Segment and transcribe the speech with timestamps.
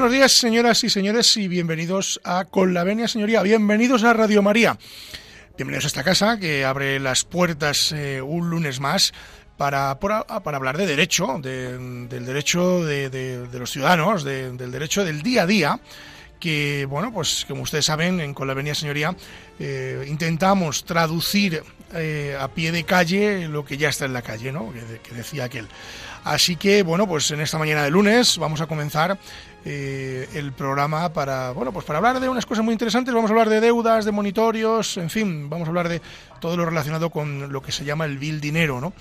[0.00, 3.42] Buenos días, señoras y señores, y bienvenidos a Con la Venia, señoría.
[3.42, 4.78] Bienvenidos a Radio María.
[5.58, 9.12] Bienvenidos a esta casa que abre las puertas eh, un lunes más
[9.58, 15.46] para, para, hablar de derecho, del derecho de, los ciudadanos, del derecho del día a
[15.46, 15.80] día
[16.40, 19.14] que, bueno, pues como ustedes saben, en Con la Señoría
[19.58, 21.62] eh, intentamos traducir
[21.94, 24.72] eh, a pie de calle lo que ya está en la calle, ¿no?
[25.02, 25.68] que decía aquel.
[26.24, 29.18] Así que, bueno, pues en esta mañana de lunes vamos a comenzar
[29.64, 33.14] eh, el programa para, bueno, pues para hablar de unas cosas muy interesantes.
[33.14, 36.00] Vamos a hablar de deudas, de monitorios, en fin, vamos a hablar de
[36.40, 38.92] todo lo relacionado con lo que se llama el bill dinero, ¿no?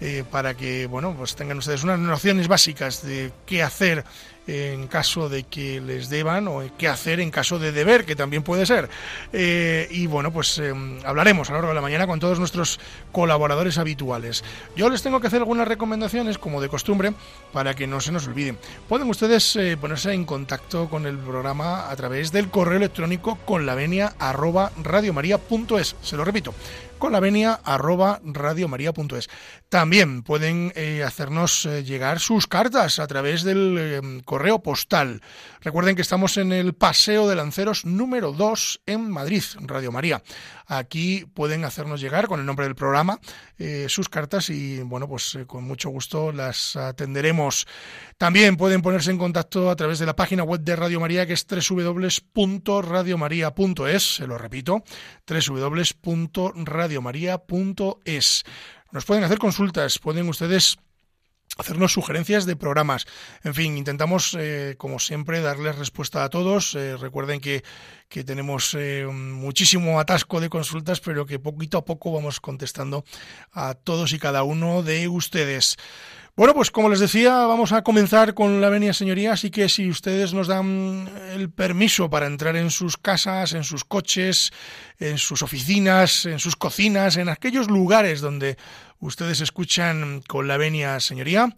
[0.00, 4.04] Eh, para que, bueno, pues tengan ustedes unas nociones básicas de qué hacer
[4.46, 8.42] en caso de que les deban o qué hacer en caso de deber, que también
[8.42, 8.88] puede ser.
[9.32, 10.60] Eh, y bueno, pues
[11.04, 12.80] hablaremos a lo largo de la mañana con todos nuestros
[13.12, 14.44] colaboradores habituales.
[14.76, 17.12] Yo les tengo que hacer algunas recomendaciones, como de costumbre,
[17.52, 18.58] para que no se nos olviden.
[18.88, 23.76] Pueden ustedes ponerse en contacto con el programa a través del correo electrónico con la
[26.02, 26.54] Se lo repito,
[26.98, 28.20] con la venia arroba
[29.68, 35.20] También pueden eh, hacernos eh, llegar sus cartas a través del eh, correo postal.
[35.66, 40.22] Recuerden que estamos en el Paseo de Lanceros número 2 en Madrid, Radio María.
[40.68, 43.18] Aquí pueden hacernos llegar con el nombre del programa
[43.88, 47.66] sus cartas y bueno, pues con mucho gusto las atenderemos.
[48.16, 51.32] También pueden ponerse en contacto a través de la página web de Radio María que
[51.32, 54.84] es www.radiomaria.es, se lo repito,
[55.26, 58.44] www.radiomaria.es radiomaria.es.
[58.92, 60.78] Nos pueden hacer consultas, pueden ustedes
[61.56, 63.06] hacernos sugerencias de programas.
[63.42, 66.74] En fin, intentamos, eh, como siempre, darles respuesta a todos.
[66.74, 67.64] Eh, recuerden que,
[68.08, 73.04] que tenemos eh, muchísimo atasco de consultas, pero que poquito a poco vamos contestando
[73.52, 75.76] a todos y cada uno de ustedes.
[76.36, 79.88] Bueno, pues como les decía, vamos a comenzar con la venia señoría, así que si
[79.88, 84.52] ustedes nos dan el permiso para entrar en sus casas, en sus coches,
[84.98, 88.58] en sus oficinas, en sus cocinas, en aquellos lugares donde
[88.98, 91.56] ustedes escuchan con la venia señoría,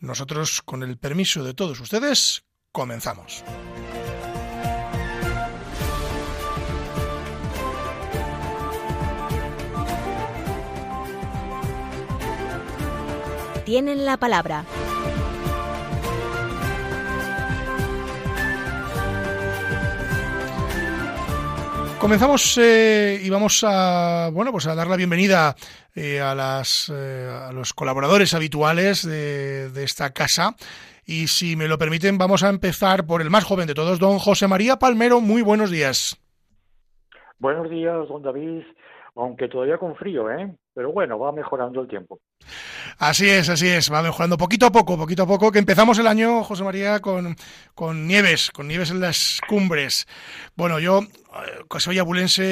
[0.00, 3.42] nosotros con el permiso de todos ustedes comenzamos.
[13.68, 14.64] Tienen la palabra.
[22.00, 25.54] Comenzamos eh, y vamos a bueno pues a dar la bienvenida
[25.94, 30.54] eh, a las eh, a los colaboradores habituales de, de, esta casa
[31.04, 34.18] y si me lo permiten vamos a empezar por el más joven de todos, don
[34.18, 35.20] José María Palmero.
[35.20, 36.16] Muy buenos días.
[37.38, 38.62] Buenos días, don David.
[39.14, 40.56] Aunque todavía con frío, ¿eh?
[40.78, 42.20] Pero bueno, va mejorando el tiempo.
[43.00, 46.06] Así es, así es, va mejorando poquito a poco, poquito a poco, que empezamos el
[46.06, 47.34] año, José María, con,
[47.74, 50.06] con nieves, con nieves en las cumbres.
[50.54, 52.42] Bueno, yo, eh, soy abulense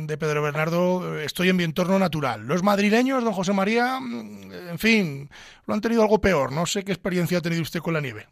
[0.00, 2.46] de Pedro Bernardo, estoy en mi entorno natural.
[2.46, 5.28] Los madrileños, don José María, mm, en fin,
[5.66, 6.52] lo han tenido algo peor.
[6.52, 8.24] No sé qué experiencia ha tenido usted con la nieve.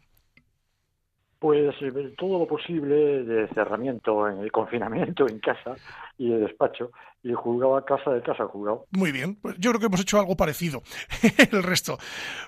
[1.37, 5.75] Pues eh, todo lo posible de cerramiento, en el confinamiento en casa
[6.17, 6.89] y de despacho,
[7.23, 8.85] y juzgaba casa de casa juzgado.
[8.91, 10.83] Muy bien, pues yo creo que hemos hecho algo parecido
[11.51, 11.97] el resto.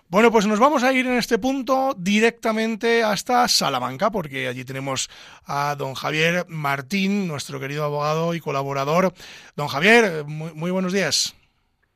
[0.10, 5.10] Bueno, pues nos vamos a ir en este punto directamente hasta Salamanca, porque allí tenemos
[5.45, 9.13] a don Javier Martín, nuestro querido abogado y colaborador.
[9.56, 11.36] Don Javier, muy, muy buenos días.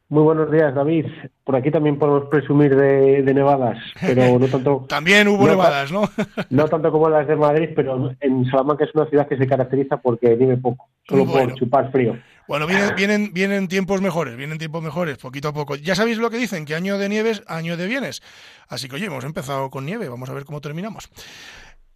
[0.10, 1.06] Muy buenos días, David.
[1.44, 4.86] Por aquí también podemos presumir de, nevadas, pero no tanto.
[4.90, 6.02] también hubo nevadas, ¿no?
[6.50, 9.98] no tanto como las de Madrid, pero en Salamanca es una ciudad que se caracteriza
[9.98, 12.18] porque nieve poco, solo por chupar frío.
[12.48, 15.76] Bueno, vienen, vienen, vienen tiempos mejores, vienen tiempos mejores, poquito a poco.
[15.76, 18.24] Ya sabéis lo que dicen, que año de nieves, año de bienes.
[18.68, 21.10] Así que, oye, hemos empezado con nieve, vamos a ver cómo terminamos.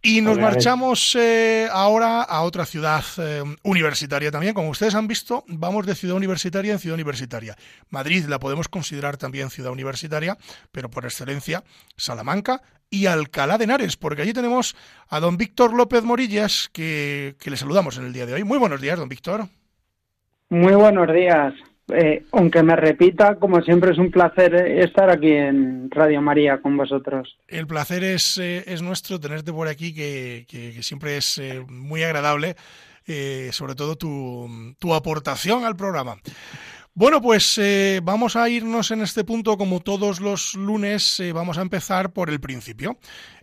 [0.06, 4.52] Y nos marchamos eh, ahora a otra ciudad eh, universitaria también.
[4.52, 7.56] Como ustedes han visto, vamos de ciudad universitaria en ciudad universitaria.
[7.88, 10.36] Madrid la podemos considerar también ciudad universitaria,
[10.72, 11.64] pero por excelencia
[11.96, 12.60] Salamanca
[12.90, 14.76] y Alcalá de Henares, porque allí tenemos
[15.08, 18.44] a don Víctor López Morillas, que, que le saludamos en el día de hoy.
[18.44, 19.48] Muy buenos días, don Víctor.
[20.50, 21.54] Muy buenos días.
[21.92, 26.76] Eh, aunque me repita, como siempre es un placer estar aquí en Radio María con
[26.76, 27.36] vosotros.
[27.46, 32.02] El placer es, eh, es nuestro tenerte por aquí, que, que, siempre es eh, muy
[32.02, 32.56] agradable,
[33.50, 36.16] sobre todo tu, tu, aportación al programa.
[36.94, 37.60] Bueno, pues
[38.02, 42.40] vamos a irnos en este punto, como todos los lunes, vamos a empezar por el
[42.40, 42.96] principio.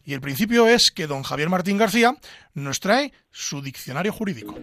[0.04, 2.16] Y el principio es que don Javier Martín García
[2.56, 4.56] nos trae su diccionario jurídico.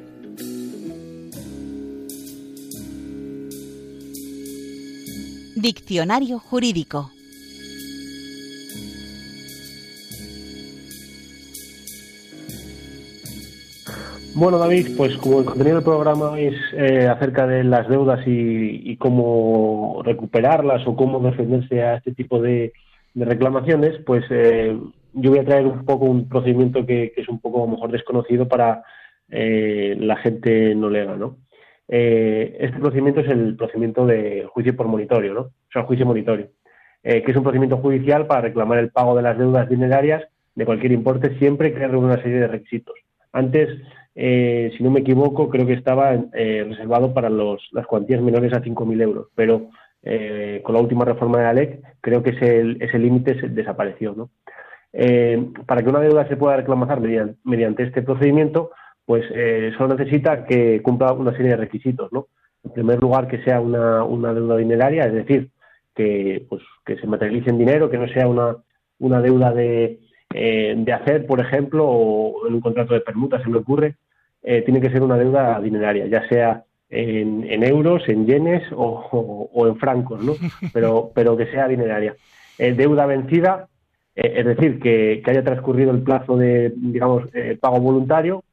[5.60, 7.10] Diccionario Jurídico.
[14.36, 18.96] Bueno, David, pues como el contenido del programa es eh, acerca de las deudas y,
[18.98, 22.72] cómo recuperarlas o cómo defenderse a este tipo de,
[23.16, 24.78] reclamaciones, pues eh,
[25.14, 27.90] yo voy a traer un poco un procedimiento que, es un poco a lo mejor
[27.90, 28.84] desconocido para
[29.28, 31.36] eh, la gente no lega, ¿no?
[31.88, 35.40] Eh, este procedimiento es el procedimiento de juicio por monitorio, ¿no?
[35.40, 36.48] O sea, juicio monitorio,
[37.02, 40.24] eh, que es un procedimiento judicial para reclamar el pago de las deudas dinerarias
[40.54, 42.94] de cualquier importe siempre que reúna una serie de requisitos.
[43.32, 43.68] Antes,
[44.14, 49.00] eh, si no me equivoco, creo que estaba reservado para las cuantías menores a 5.000
[49.00, 49.70] euros, pero
[50.62, 54.30] con la última reforma de la ley creo que ese, límite desapareció, ¿no?
[55.66, 57.00] para que una deuda se pueda reclamar
[57.44, 58.70] mediante este procedimiento,
[59.08, 62.26] pues eh, solo necesita que cumpla una serie de requisitos, ¿no?
[62.62, 65.48] En primer lugar, que sea una, una deuda dineraria, es decir,
[65.94, 68.56] que, pues, que se materialice en dinero, que no sea una,
[68.98, 70.00] una deuda de,
[70.34, 73.96] eh, de hacer, por ejemplo, o en un contrato de permuta, se me ocurre,
[74.42, 79.48] eh, tiene que ser una deuda dineraria, ya sea en, en euros, en yenes o,
[79.54, 80.34] o, en francos, ¿no?
[80.74, 82.14] Pero, pero que sea dineraria.
[82.58, 83.68] deuda vencida,
[84.14, 87.22] es decir, que, que, haya transcurrido el plazo de, digamos,
[87.58, 88.44] pago voluntario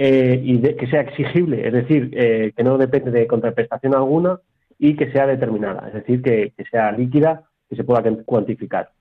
[0.00, 4.38] eh, y que sea exigible, es decir, eh, que no depende de contraprestación alguna
[4.78, 8.92] y que sea determinada, es decir, que, sea líquida, que se pueda cuantificar.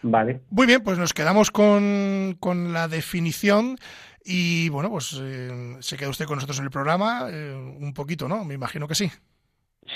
[0.00, 0.40] Vale.
[0.48, 3.76] Muy bien, pues nos quedamos con, con la definición
[4.24, 8.46] y bueno, pues eh, se queda usted con nosotros en el programa un poquito, ¿no?
[8.46, 9.10] Me imagino que sí.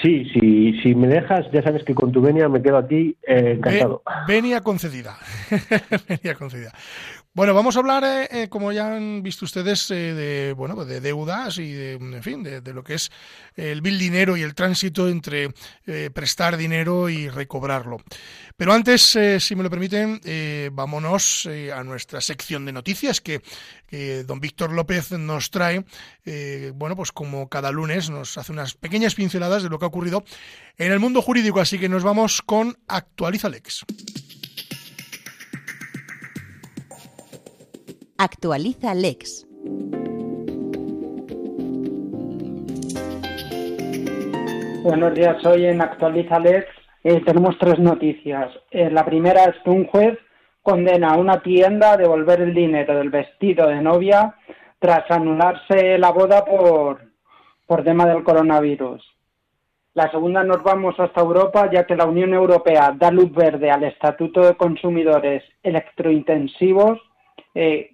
[0.02, 4.02] Sí, sí, si me dejas, ya sabes que con tu venia me quedo aquí encantado.
[4.28, 5.16] venia concedida.
[6.08, 6.72] venia concedida.
[7.34, 11.00] Bueno, vamos a hablar, eh, eh, como ya han visto ustedes, eh, de bueno, de
[11.00, 13.10] deudas y de, en fin, de, lo que es
[13.56, 15.48] el bill dinero y el tránsito entre
[16.12, 18.02] prestar dinero y recobrarlo.
[18.58, 20.20] Pero antes, si me lo permiten,
[20.72, 23.40] vámonos a nuestra sección de noticias que
[24.26, 25.84] don Víctor López nos trae.
[26.74, 30.22] bueno, pues como cada lunes nos hace unas pequeñas pinceladas de lo que ha ocurrido
[30.76, 31.60] en el mundo jurídico.
[31.60, 33.84] Así que nos vamos con Actualiza Lex.
[38.24, 39.48] Actualiza Lex.
[44.84, 46.66] Buenos días, hoy en Actualiza Lex
[47.02, 48.48] eh, tenemos tres noticias.
[48.70, 50.16] Eh, la primera es que un juez
[50.62, 54.36] condena a una tienda a devolver el dinero del vestido de novia
[54.78, 57.00] tras anularse la boda por,
[57.66, 59.04] por tema del coronavirus.
[59.94, 63.82] La segunda nos vamos hasta Europa, ya que la Unión Europea da luz verde al
[63.82, 67.00] Estatuto de Consumidores Electrointensivos
[67.54, 67.91] eh,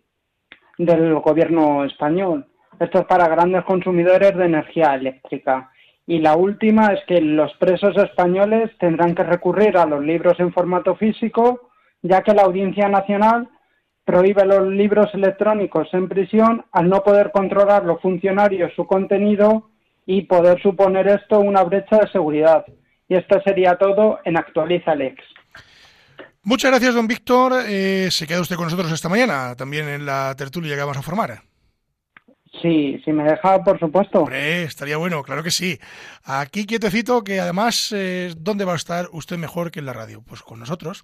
[0.78, 2.47] del gobierno español.
[2.80, 5.70] Esto es para grandes consumidores de energía eléctrica.
[6.06, 10.52] Y la última es que los presos españoles tendrán que recurrir a los libros en
[10.52, 11.68] formato físico,
[12.00, 13.49] ya que la Audiencia Nacional
[14.04, 19.68] prohíbe los libros electrónicos en prisión al no poder controlar los funcionarios su contenido
[20.06, 22.64] y poder suponer esto una brecha de seguridad.
[23.06, 25.23] Y esto sería todo en Actualiza Lex.
[26.42, 27.64] Muchas gracias, don Víctor.
[27.66, 31.02] Eh, se queda usted con nosotros esta mañana, también en la tertulia que vamos a
[31.02, 31.42] formar.
[32.62, 34.21] Sí, si me deja, por supuesto.
[34.21, 35.78] Hombre, estaría bueno, claro que sí.
[36.25, 40.23] Aquí quietecito, que además, eh, ¿dónde va a estar usted mejor que en la radio?
[40.23, 41.02] Pues con nosotros.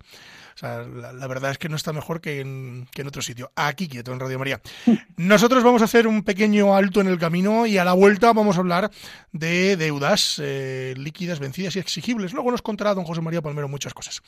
[0.54, 3.50] O sea, la, verdad es que no está mejor que en, que en, otro sitio.
[3.56, 4.60] Aquí quieto, en Radio María.
[5.16, 8.56] Nosotros vamos a hacer un pequeño alto en el camino y a la vuelta vamos
[8.56, 8.90] a hablar
[9.32, 12.32] de deudas eh, líquidas, vencidas y exigibles.
[12.32, 14.22] Luego nos contará don José María Palmero muchas cosas.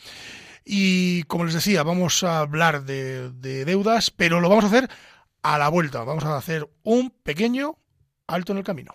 [0.69, 3.31] Y como les decía, vamos a hablar de,
[3.65, 4.91] deudas, pero lo vamos a hacer
[5.43, 6.03] a la vuelta.
[6.03, 7.79] Vamos a hacer un pequeño
[8.27, 8.93] alto en el camino.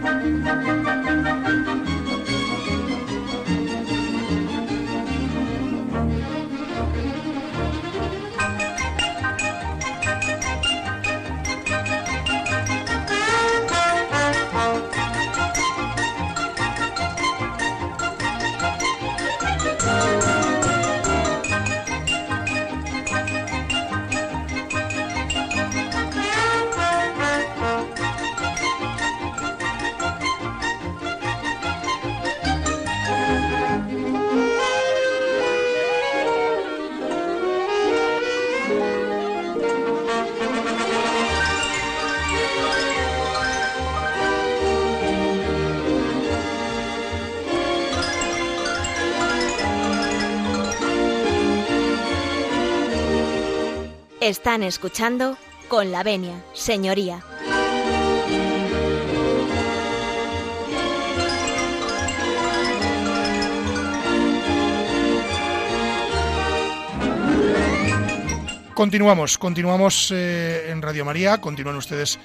[0.00, 1.87] フフフフフフフフ。
[54.28, 57.24] Están escuchando con la venia, señoría.
[68.74, 72.18] Continuamos, continuamos eh, en Radio María, continúan ustedes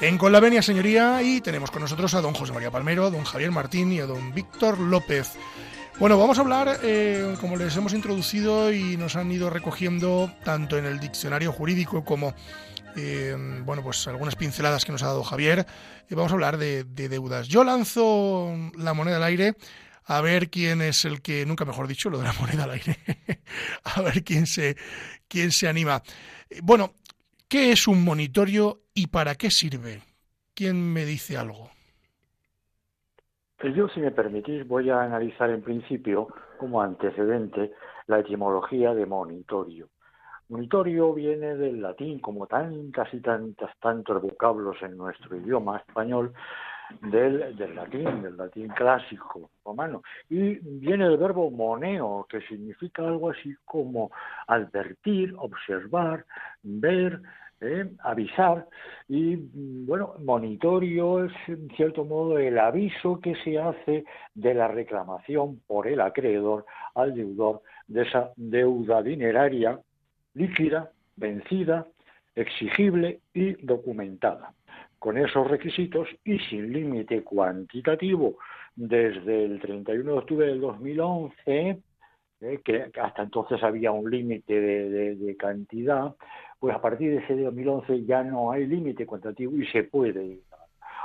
[0.00, 3.22] en Con la Venia, señoría, y tenemos con nosotros a don José María Palmero, don
[3.22, 5.36] Javier Martín y a don Víctor López.
[5.98, 10.76] Bueno, vamos a hablar, eh, como les hemos introducido y nos han ido recogiendo tanto
[10.76, 12.34] en el diccionario jurídico como,
[12.96, 13.34] eh,
[13.64, 15.66] bueno, pues algunas pinceladas que nos ha dado Javier,
[16.10, 17.48] y vamos a hablar de, de, deudas.
[17.48, 19.56] Yo lanzo la moneda al aire
[20.04, 22.98] a ver quién es el que, nunca mejor dicho, lo de la moneda al aire,
[23.84, 24.76] a ver quién se,
[25.28, 26.02] quién se anima.
[26.62, 26.92] Bueno,
[27.48, 30.02] ¿qué es un monitorio y para qué sirve?
[30.52, 31.70] ¿Quién me dice algo?
[33.58, 37.72] Pues yo, si me permitís, voy a analizar en principio, como antecedente,
[38.06, 39.88] la etimología de monitorio.
[40.48, 46.32] Monitorio viene del latín, como tan, casi tantas, tantos vocablos en nuestro idioma español,
[47.00, 50.02] del, del, latín, del latín clásico romano.
[50.28, 54.10] Y viene del verbo moneo, que significa algo así como
[54.46, 56.24] advertir, observar,
[56.62, 57.20] ver,
[57.60, 57.90] ¿eh?
[58.00, 58.66] avisar
[59.08, 65.60] y bueno, monitorio es en cierto modo el aviso que se hace de la reclamación
[65.66, 69.78] por el acreedor al deudor de esa deuda dineraria
[70.34, 71.86] líquida, vencida,
[72.34, 74.52] exigible y documentada.
[74.98, 78.38] Con esos requisitos y sin límite cuantitativo
[78.74, 81.78] desde el 31 de octubre del 2011,
[82.40, 86.14] eh, que hasta entonces había un límite de cantidad,
[86.58, 90.42] pues a partir de ese 2011 ya no hay límite cuantitativo y se puede ir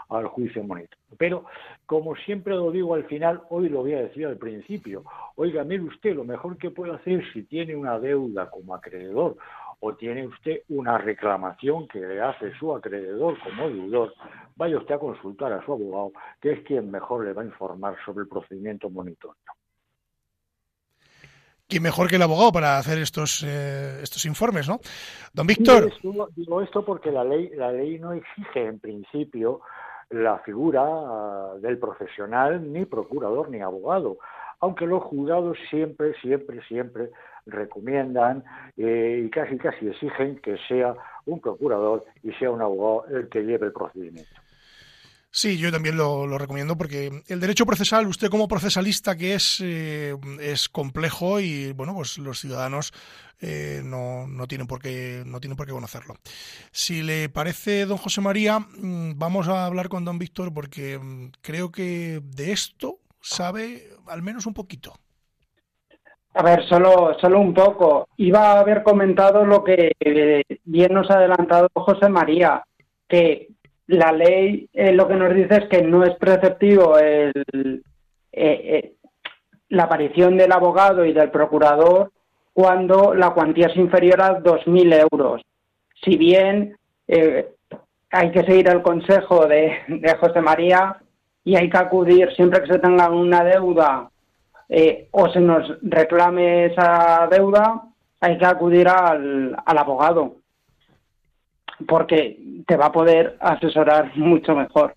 [0.09, 0.97] al juicio monetario.
[1.17, 1.45] Pero,
[1.85, 5.03] como siempre lo digo al final, hoy lo voy a decir al principio.
[5.35, 9.37] Oiga, mire usted, lo mejor que puede hacer si tiene una deuda como acreedor
[9.79, 14.13] o tiene usted una reclamación que le hace su acreedor como deudor,
[14.55, 17.95] vaya usted a consultar a su abogado, que es quien mejor le va a informar
[18.05, 19.35] sobre el procedimiento monetario.
[21.71, 24.81] ¿Quién mejor que el abogado para hacer estos eh, estos informes, no?
[25.33, 25.89] Don Víctor.
[26.35, 29.61] digo esto porque la ley la ley no exige en principio
[30.09, 34.17] la figura ah, del profesional ni procurador ni abogado,
[34.59, 37.11] aunque los juzgados siempre siempre siempre
[37.45, 38.43] recomiendan
[38.75, 40.93] eh, y casi casi exigen que sea
[41.25, 44.40] un procurador y sea un abogado el que lleve el procedimiento.
[45.33, 50.13] Sí, yo también lo, recomiendo porque el derecho procesal, usted como procesalista que es, eh,
[50.41, 52.91] es complejo y bueno, pues los ciudadanos
[53.39, 56.15] eh, no, no, tienen por qué, no tienen por qué conocerlo.
[56.71, 61.31] Si le parece, don José María, mm, vamos a hablar con don Víctor porque mm,
[61.41, 64.93] creo que de esto sabe al menos un poquito.
[66.33, 68.09] A ver, solo, solo un poco.
[68.17, 69.93] Iba a haber comentado lo que
[70.65, 72.63] bien nos ha adelantado José María,
[73.07, 73.47] que
[73.87, 77.83] la ley eh, lo que nos dice es que no es preceptivo el, eh,
[78.31, 78.93] eh,
[79.69, 82.11] la aparición del abogado y del procurador
[82.53, 85.41] cuando la cuantía es inferior a 2.000 euros.
[86.03, 86.75] Si bien
[87.07, 89.77] hay que seguir el consejo de,
[90.19, 90.97] José María
[91.43, 94.09] y hay que acudir siempre que se tenga una deuda
[95.11, 97.83] o se nos reclame esa deuda,
[98.19, 100.40] hay que acudir al abogado
[101.87, 104.95] porque te va a poder asesorar mucho mejor.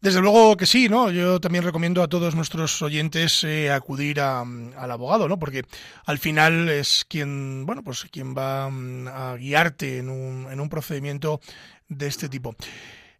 [0.00, 1.10] Desde luego que sí, ¿no?
[1.10, 5.40] Yo también recomiendo a todos nuestros oyentes eh, acudir al abogado, ¿no?
[5.40, 5.62] Porque
[6.06, 10.68] al final es quien, bueno, pues quien va mm, a guiarte en un, en un
[10.68, 11.40] procedimiento
[11.88, 12.54] de este tipo.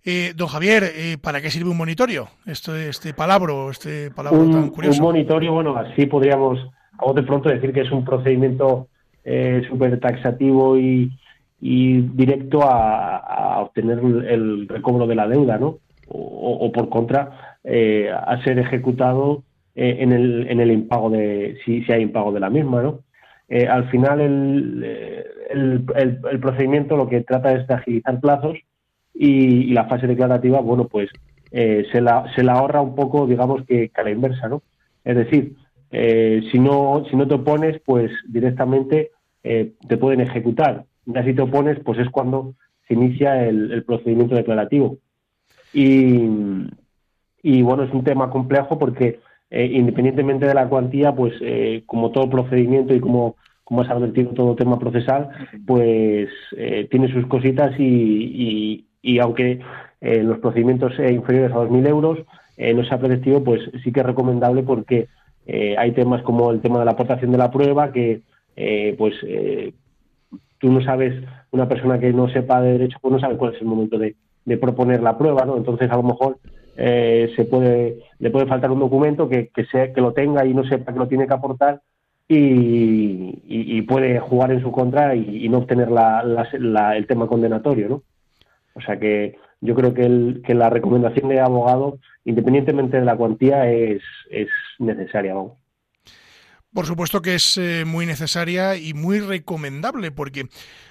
[0.04, 2.28] Eh, don Javier, eh, ¿para qué sirve un monitorio?
[2.46, 5.02] Este, este palabra, este palabra tan curioso.
[5.02, 6.60] Un monitorio, bueno, así podríamos
[6.98, 8.88] a de pronto decir que es un procedimiento
[9.24, 11.10] eh, súper taxativo y,
[11.60, 15.78] y directo a, obtener el recobro de la deuda, ¿no?
[16.10, 19.42] O, por contra, eh, a ser ejecutado
[19.74, 23.00] eh, en, el, en el impago de, si, si hay impago de la misma, ¿no?
[23.48, 24.84] Eh, al final el,
[25.50, 28.56] el, el, procedimiento lo que trata es de agilizar plazos
[29.12, 31.10] y, la fase declarativa, bueno, pues
[31.50, 34.62] se, la, se la ahorra un poco, digamos que, a la inversa, ¿no?
[35.04, 35.56] Es decir,
[35.90, 39.10] si, no, si no te opones, pues directamente
[39.42, 42.54] te pueden ejecutar ya si te opones, pues es cuando
[42.86, 44.98] se inicia el, procedimiento declarativo.
[45.72, 46.28] Y,
[47.42, 52.10] y, bueno, es un tema complejo porque eh, independientemente de la cuantía, pues eh, como
[52.10, 55.30] todo procedimiento y como, como has advertido todo tema procesal,
[55.66, 59.60] pues eh, tiene sus cositas y, y, aunque
[60.00, 62.18] los procedimientos inferiores a 2.000 euros
[62.56, 65.08] no sea preceptivo, pues sí que es recomendable porque
[65.76, 68.20] hay temas como el tema de la aportación de la prueba que
[68.96, 69.14] pues
[70.58, 73.60] tú no sabes, una persona que no sepa de derecho, pues no sabe cuál es
[73.60, 74.16] el momento de,
[74.60, 75.58] proponer la prueba, ¿no?
[75.58, 76.38] Entonces, a lo mejor
[76.76, 80.54] eh, se puede, le puede faltar un documento que, que, sea, que lo tenga y
[80.54, 81.82] no sepa que lo tiene que aportar
[82.28, 88.02] y, puede jugar en su contra y, no obtener el tema condenatorio, ¿no?
[88.74, 93.16] O sea que yo creo que, el, que la recomendación de abogado, independientemente de la
[93.16, 94.48] cuantía, es, es
[94.78, 95.54] necesaria, vamos.
[96.72, 100.44] Por supuesto que es eh, muy necesaria y muy recomendable, porque,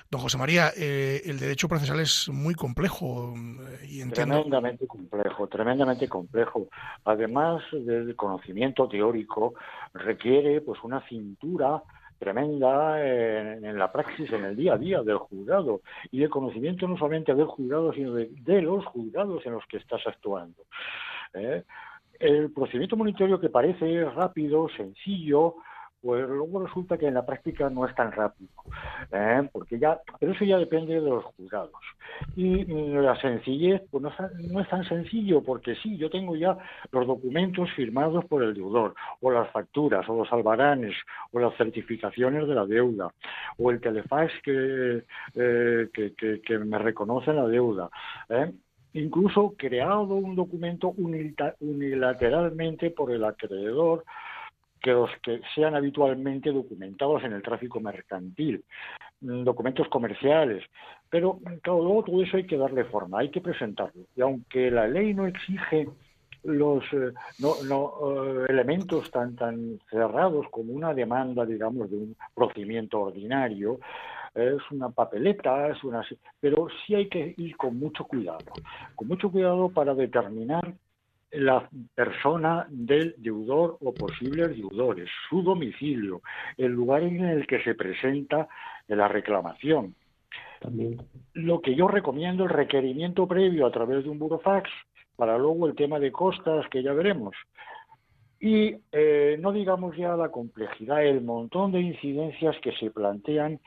[0.10, 3.36] don José María, eh, el derecho procesal es muy complejo.
[3.36, 6.68] Eh, y Tremendamente complejo, tremendamente complejo.
[7.06, 9.54] Además del conocimiento teórico,
[9.94, 11.84] requiere pues una cintura
[12.18, 16.98] tremenda en, la praxis, en el día a día del juzgado y de conocimiento no
[16.98, 20.64] solamente del juzgado, sino de, los juzgados en los que estás actuando.
[22.20, 25.56] El procedimiento monitorio que parece rápido, sencillo,
[26.02, 28.50] pues luego resulta que en la práctica no es tan rápido,
[29.12, 29.50] ¿eh?
[29.52, 31.72] porque ya, pero eso ya depende de los juzgados.
[32.36, 36.58] Y la sencillez, pues no, es tan sencillo, porque sí, yo tengo ya
[36.92, 40.96] los documentos firmados por el deudor, o las facturas, o los albaranes,
[41.32, 43.12] o las certificaciones de la deuda,
[43.58, 45.04] o el telefax que,
[45.36, 47.90] eh, que, me reconoce la deuda.
[48.30, 48.52] ¿eh?
[49.00, 50.94] Incluso creado un documento
[51.60, 54.04] unilateralmente por el acreedor
[54.82, 58.64] que los que sean habitualmente documentados en el tráfico mercantil,
[59.22, 60.64] mm, documentos comerciales.
[61.10, 64.04] Pero, claro, luego todo eso hay que darle forma, hay que presentarlo.
[64.16, 65.88] Y aunque la ley no exige
[66.44, 73.02] los eh, no, eh, elementos tan tan cerrados como una demanda, digamos, de un procedimiento
[73.02, 73.80] ordinario,
[74.38, 76.06] es una papeleta, es una
[76.40, 78.54] pero sí hay que ir con mucho cuidado,
[78.96, 80.74] con mucho cuidado para determinar
[81.32, 86.22] la persona del deudor o posibles deudores, su domicilio,
[86.56, 88.48] el lugar en el que se presenta
[88.88, 89.96] la reclamación.
[90.62, 90.98] También.
[91.34, 94.70] Lo que yo recomiendo, el requerimiento previo a través de un burofax,
[95.16, 97.36] para luego el tema de costas que ya veremos.
[98.40, 103.60] Y eh, no digamos ya la complejidad, el montón de incidencias que se plantean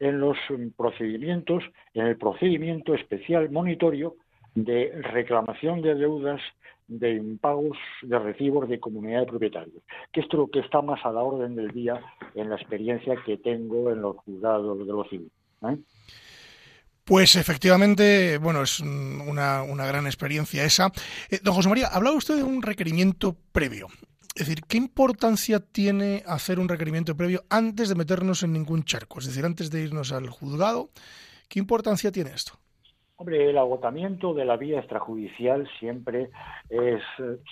[0.00, 0.36] en los
[0.76, 1.64] procedimientos,
[1.94, 4.16] en el procedimiento especial monitorio
[4.54, 6.40] de reclamación de deudas
[6.88, 11.12] de impagos de recibos de comunidad de propietarios, que es lo que está más a
[11.12, 12.00] la orden del día
[12.34, 15.32] en la experiencia que tengo en los juzgados de los civiles.
[15.62, 15.76] ¿eh?
[17.04, 20.90] Pues efectivamente, bueno, es una, una gran experiencia esa.
[21.30, 23.88] Eh, don José María, hablaba usted de un requerimiento previo.
[24.38, 29.18] Es decir, ¿qué importancia tiene hacer un requerimiento previo antes de meternos en ningún charco?
[29.18, 30.90] Es decir, antes de irnos al juzgado,
[31.48, 32.52] ¿qué importancia tiene esto?
[33.16, 36.30] Hombre, el agotamiento de la vía extrajudicial siempre
[36.70, 37.02] es,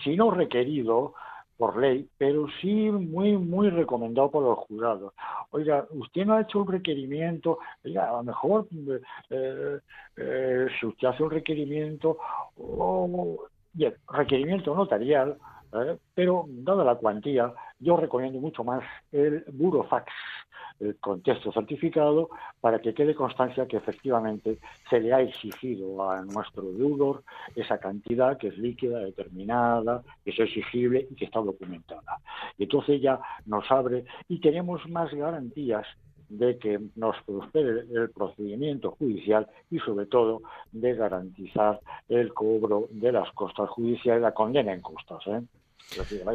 [0.04, 1.14] si no requerido
[1.56, 5.12] por ley, pero sí muy, muy recomendado por los juzgados.
[5.50, 8.68] Oiga, usted no ha hecho un requerimiento, oiga, a lo mejor
[9.30, 9.80] eh,
[10.18, 12.18] eh, si usted hace un requerimiento,
[13.72, 15.36] bien, requerimiento notarial,
[15.72, 15.98] ¿eh?
[16.14, 20.12] pero dada la cuantía, yo recomiendo mucho más el burofax
[20.80, 22.28] el contexto certificado
[22.60, 24.58] para que quede constancia que efectivamente
[24.90, 27.24] se le ha exigido a nuestro deudor
[27.54, 32.20] esa cantidad que es líquida, determinada, que es exigible y que está documentada.
[32.58, 35.86] Y entonces ya nos abre y tenemos más garantías
[36.28, 43.12] de que nos prospere el procedimiento judicial y sobre todo de garantizar el cobro de
[43.12, 45.20] las costas judiciales, la condena en costas.
[45.26, 45.42] ¿eh?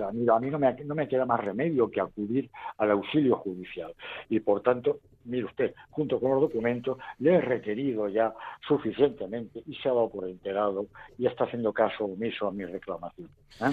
[0.03, 3.93] a mí, no, me, no me queda más remedio que acudir al auxilio judicial.
[4.29, 8.33] Y por tanto, mire usted, junto con los documentos, le he requerido ya
[8.67, 13.29] suficientemente y se ha dado por enterado y está haciendo caso omiso a mi reclamación.
[13.61, 13.71] ¿eh?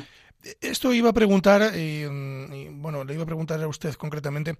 [0.61, 2.05] Esto iba a preguntar, y,
[2.71, 4.57] bueno, le iba a preguntar a usted concretamente,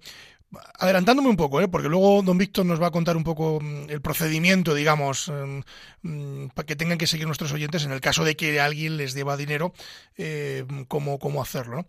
[0.77, 1.69] adelantándome un poco, ¿eh?
[1.69, 5.59] porque luego don Víctor nos va a contar un poco mm, el procedimiento, digamos, mm,
[6.01, 9.13] mm, para que tengan que seguir nuestros oyentes en el caso de que alguien les
[9.13, 9.73] deba dinero,
[10.17, 11.85] eh, cómo, cómo hacerlo.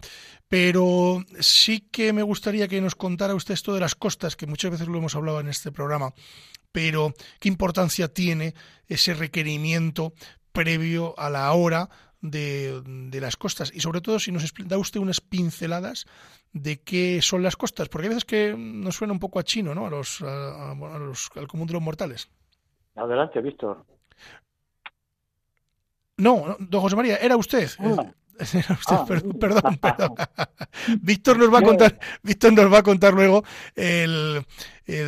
[0.49, 4.71] Pero sí que me gustaría que nos contara usted esto de las costas, que muchas
[4.71, 6.15] veces lo hemos hablado en este programa,
[6.71, 8.55] pero qué importancia tiene
[8.87, 10.13] ese requerimiento
[10.53, 11.89] previo a la hora
[12.21, 16.07] de, de, las costas y sobre todo si nos da usted unas pinceladas
[16.53, 19.75] de qué son las costas, porque hay veces que nos suena un poco a chino,
[19.75, 19.87] ¿no?
[19.87, 22.29] A los, a, los al común de los mortales.
[22.95, 23.85] Adelante, Víctor.
[26.17, 27.69] No, don José María, era usted.
[27.79, 28.13] Ah.
[28.89, 29.05] Ah.
[29.07, 30.15] perdón, perdón,
[31.01, 34.45] Víctor nos va a contar, Víctor nos va a contar luego el,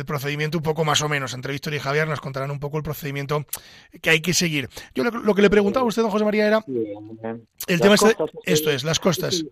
[0.05, 1.33] procedimiento un poco más o menos.
[1.33, 3.45] Entre Víctor y Javier nos contarán un poco el procedimiento
[4.01, 4.69] que hay que seguir.
[4.95, 6.63] Yo lo, que le preguntaba a usted, don José María, era
[7.67, 8.15] el tema este,
[8.45, 9.43] esto es, las costas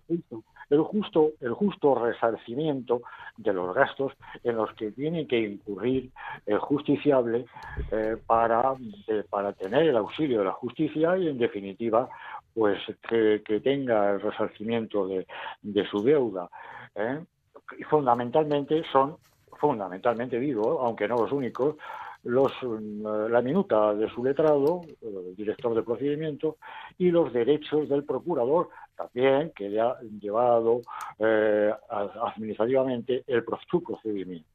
[0.72, 3.02] el justo, el justo resarcimiento
[3.36, 6.10] de los gastos en los que tiene que incurrir
[6.46, 7.44] el justiciable
[7.90, 8.74] eh, para,
[9.06, 12.08] eh, para tener el auxilio de la justicia y, en definitiva,
[12.54, 15.26] pues que, tenga el resarcimiento de,
[15.62, 16.48] de su deuda.
[16.94, 17.20] ¿eh?
[17.78, 19.16] Y fundamentalmente son,
[19.58, 21.76] fundamentalmente digo, aunque no los únicos,
[22.24, 26.56] los, la minuta de su letrado, el director de procedimiento,
[26.98, 30.82] y los derechos del procurador, también que le ha llevado
[31.18, 34.48] eh, administrativamente el, su procedimiento.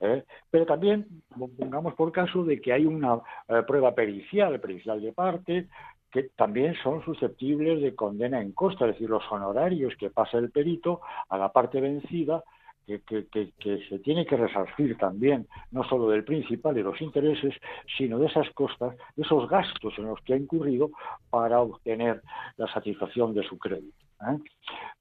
[0.00, 0.24] ¿eh?
[0.50, 1.06] Pero también
[1.58, 5.68] pongamos por caso de que hay una eh, prueba pericial, pericial de parte,
[6.16, 10.50] que también son susceptibles de condena en costa, es decir, los honorarios que pasa el
[10.50, 12.42] perito a la parte vencida
[12.86, 13.52] que,
[13.90, 17.54] se tiene que resarcir también, no solo del principal y los intereses,
[17.98, 20.90] sino de esas costas, de esos gastos en los que ha incurrido
[21.28, 22.22] para obtener
[22.56, 24.05] la satisfacción de su crédito.
[24.22, 24.38] ¿Eh?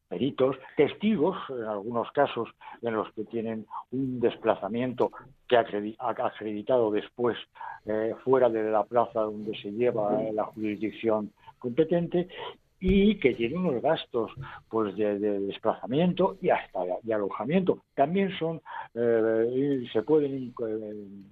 [0.07, 2.49] Peritos, testigos, en algunos casos
[2.81, 5.11] en los que tienen un desplazamiento
[5.47, 5.65] que ha
[5.99, 7.37] acreditado después
[7.85, 12.27] eh, fuera de la plaza donde se lleva la jurisdicción competente
[12.79, 14.31] y que tiene unos gastos
[14.69, 18.61] pues de, desplazamiento y hasta de, alojamiento también son
[18.93, 20.53] eh, se pueden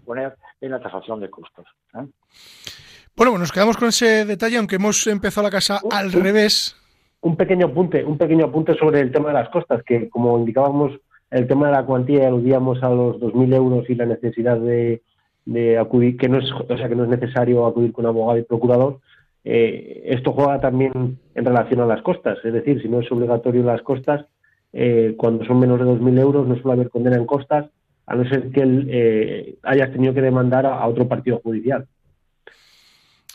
[0.06, 1.66] poner en la tasación de costos
[1.96, 2.08] ¿eh?
[3.16, 6.76] bueno nos quedamos con ese detalle aunque hemos empezado la casa al revés
[7.24, 10.94] un pequeño apunte un pequeño apunte sobre el tema de las costas que como indicábamos
[11.32, 15.02] el tema de la cuantía aludíamos a los 2.000 euros y la necesidad de,
[15.80, 19.00] acudir que no es o sea que no es necesario acudir con abogado y procurador
[19.44, 23.64] eh, esto juega también en relación a las costas, es decir, si no es obligatorio
[23.64, 24.26] las costas,
[24.72, 27.70] eh, cuando son menos de 2.000 euros no suele haber condena en costas,
[28.06, 31.88] a no ser que él eh, hayas tenido que demandar a, otro partido judicial.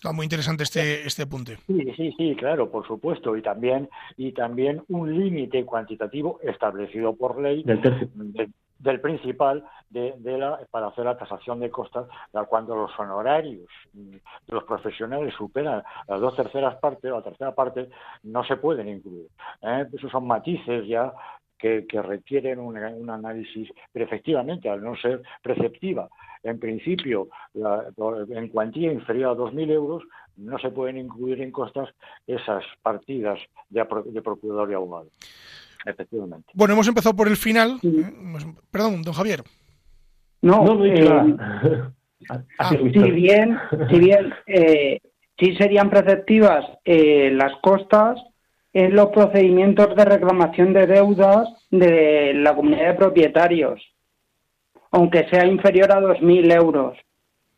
[0.04, 1.56] Ah, muy interesante este este apunte.
[1.66, 7.40] Sí, sí, sí, claro, por supuesto, y también y también un límite cuantitativo establecido por
[7.40, 12.06] ley del, del principal de, la, para hacer la tasación de costas
[12.48, 17.88] cuando los honorarios de los profesionales superan las dos terceras partes, la tercera parte,
[18.22, 19.26] no se pueden incluir.
[19.62, 19.87] ¿eh?
[19.92, 21.12] Esos son matices ya
[21.59, 26.09] que, requieren un, análisis, pero efectivamente, al no ser preceptiva,
[26.42, 30.05] en principio, en cuantía inferior a 2.000 euros,
[30.37, 31.88] no se pueden incluir en costas
[32.27, 35.09] esas partidas de, de procurador y abogado
[35.85, 36.49] efectivamente.
[36.55, 37.79] Bueno, hemos empezado por el final.
[38.71, 39.42] Perdón, don Javier.
[40.42, 41.09] No, no, eh,
[42.59, 43.59] ah, si bien,
[43.90, 45.01] si bien eh,
[45.38, 48.18] sí serían preceptivas eh, las costas
[48.72, 53.81] en los procedimientos de reclamación de deudas de la comunidad de propietarios,
[54.90, 56.98] aunque sea inferior a 2.000 euros.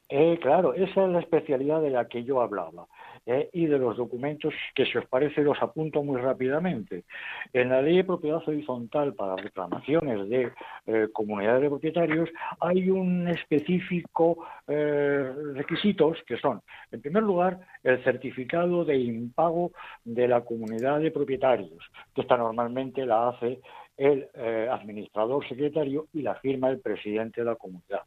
[0.08, 2.86] Eh, claro, esa es la especialidad de la que yo hablaba.
[3.26, 3.48] ¿Eh?
[3.52, 7.04] y de los documentos que, si os parece, los apunto muy rápidamente.
[7.52, 10.52] En la ley de propiedad horizontal para reclamaciones de
[10.86, 12.30] eh, comunidades de propietarios
[12.60, 19.72] hay un específico eh, requisitos que son, en primer lugar, el certificado de impago
[20.04, 23.60] de la comunidad de propietarios, que esta normalmente la hace
[23.96, 24.28] el
[24.70, 28.00] administrador secretario y la firma el presidente de la comunidad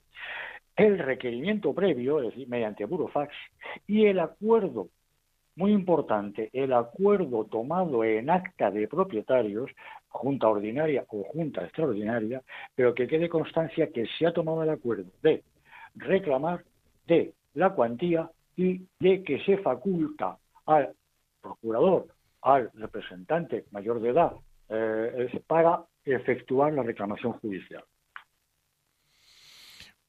[0.75, 3.33] el requerimiento previo, es decir, mediante burofax,
[3.87, 4.89] y el acuerdo
[5.55, 9.69] muy importante, el acuerdo tomado en acta de propietarios,
[10.07, 12.41] junta ordinaria o junta extraordinaria,
[12.75, 15.43] pero que quede constancia que se ha tomado el acuerdo de
[15.95, 16.63] reclamar
[17.05, 20.93] de la cuantía y de que se faculta al
[21.41, 22.07] procurador,
[22.41, 24.33] al representante mayor de edad,
[24.69, 27.83] eh, para efectuar la reclamación judicial.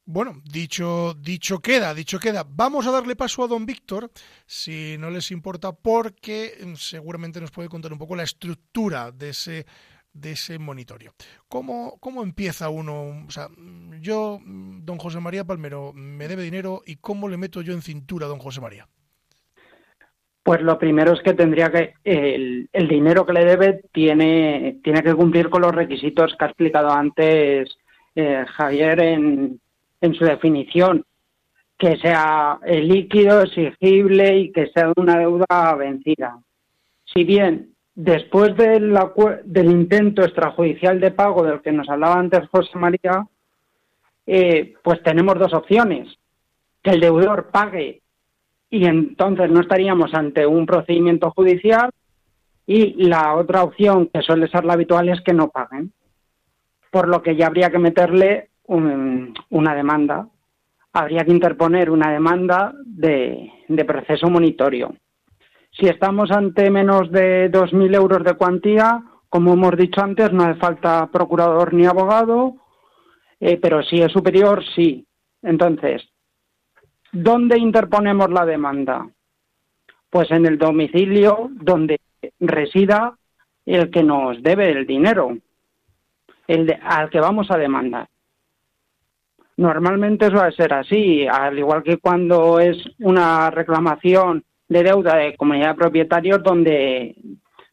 [0.07, 2.45] Bueno, dicho, dicho queda, dicho queda.
[2.47, 4.11] Vamos a darle paso a don Víctor,
[4.45, 9.31] si no les importa, porque mm, seguramente nos puede contar un poco la estructura de
[9.31, 9.65] ese,
[10.13, 11.15] de ese monitorio.
[11.49, 13.25] ¿Cómo, ¿Cómo empieza uno?
[13.27, 13.49] O sea,
[13.99, 17.81] yo, mm, don José María Palmero, me debe dinero y cómo le meto yo en
[17.81, 18.87] cintura don José María.
[20.43, 25.03] Pues lo primero es que tendría que el, el dinero que le debe tiene, tiene
[25.03, 27.71] que cumplir con los requisitos que ha explicado antes
[28.15, 29.61] eh, Javier en,
[30.05, 31.05] en su definición,
[31.79, 36.39] que sea líquido, exigible y que sea una deuda vencida.
[37.05, 38.99] Si bien después del,
[39.45, 43.27] del intento extrajudicial de pago del que nos hablaba antes José María,
[44.27, 46.09] eh, pues tenemos dos opciones.
[46.83, 48.03] Que el deudor pague
[48.69, 51.91] y entonces no estaríamos ante un procedimiento judicial
[52.67, 55.93] y la otra opción que suele ser la habitual es que no paguen,
[56.91, 60.29] por lo que ya habría que meterle una demanda,
[60.93, 64.95] habría que interponer una demanda de, de proceso monitorio.
[65.73, 70.61] Si estamos ante menos de 2.000 euros de cuantía, como hemos dicho antes, no hace
[70.61, 72.55] falta procurador ni abogado,
[73.41, 75.05] eh, pero si es superior, sí.
[75.43, 76.09] Entonces,
[77.11, 79.09] ¿dónde interponemos la demanda?
[80.09, 82.01] Pues en el domicilio donde
[82.39, 83.19] resida
[83.67, 85.37] el que nos debe el dinero,
[86.47, 88.09] el al que vamos a demandar.
[89.57, 95.17] Normalmente eso va a ser así, al igual que cuando es una reclamación de deuda
[95.17, 97.15] de comunidad de propietarios donde,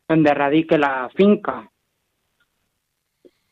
[0.07, 1.69] donde radique la finca.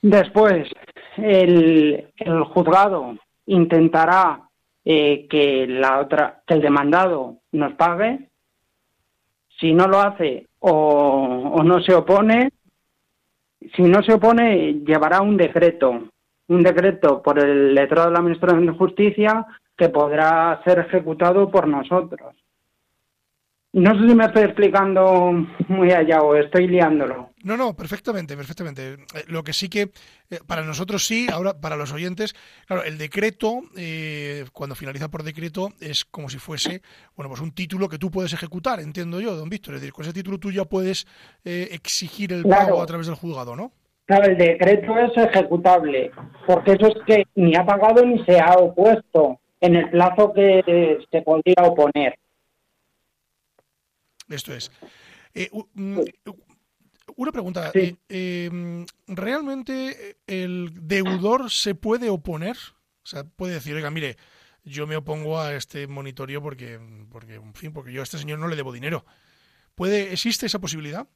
[0.02, 0.70] Después,
[1.18, 4.48] el, el juzgado intentará
[4.86, 8.30] eh, que la otra, que el demandado nos pague.
[9.60, 12.52] Si no lo hace o, o no se opone,
[13.76, 16.10] si no se opone, llevará un decreto,
[16.50, 19.46] un decreto por el letrado de la Administración de Justicia
[19.78, 22.36] que podrá ser ejecutado por nosotros.
[23.72, 25.32] No sé si me estoy explicando
[25.68, 27.30] muy allá o estoy liándolo.
[27.44, 28.94] No, no, perfectamente, perfectamente.
[28.94, 29.92] Eh, lo que sí que,
[30.32, 32.36] eh, para nosotros sí, ahora para los oyentes,
[32.66, 36.82] claro, el decreto, eh, cuando finaliza por decreto, es como si fuese,
[37.16, 39.76] bueno, pues un título que tú puedes ejecutar, entiendo yo, don Víctor.
[39.76, 41.06] Es decir, con ese título tú ya puedes
[41.44, 43.72] exigir el pago a través del juzgado, ¿no?
[44.10, 46.10] Claro, el decreto es ejecutable,
[46.48, 50.98] porque eso es que ni ha pagado ni se ha opuesto en el plazo que
[51.12, 52.18] se podría oponer.
[54.28, 54.72] Esto es.
[55.36, 56.00] Eh, mm,
[57.18, 57.72] una pregunta.
[57.76, 62.58] Eh, em, ¿Realmente el deudor se puede oponer?
[63.04, 64.18] O sea, puede decir, oiga, mire,
[64.64, 66.80] yo me opongo a este monitorio porque,
[67.12, 69.06] porque, en fin, porque yo a este señor no le debo dinero.
[69.76, 71.08] ¿Puede, ¿Existe esa posibilidad?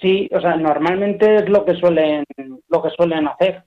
[0.00, 2.24] Sí, o sea, normalmente es lo que suelen,
[2.68, 3.62] lo que suelen hacer.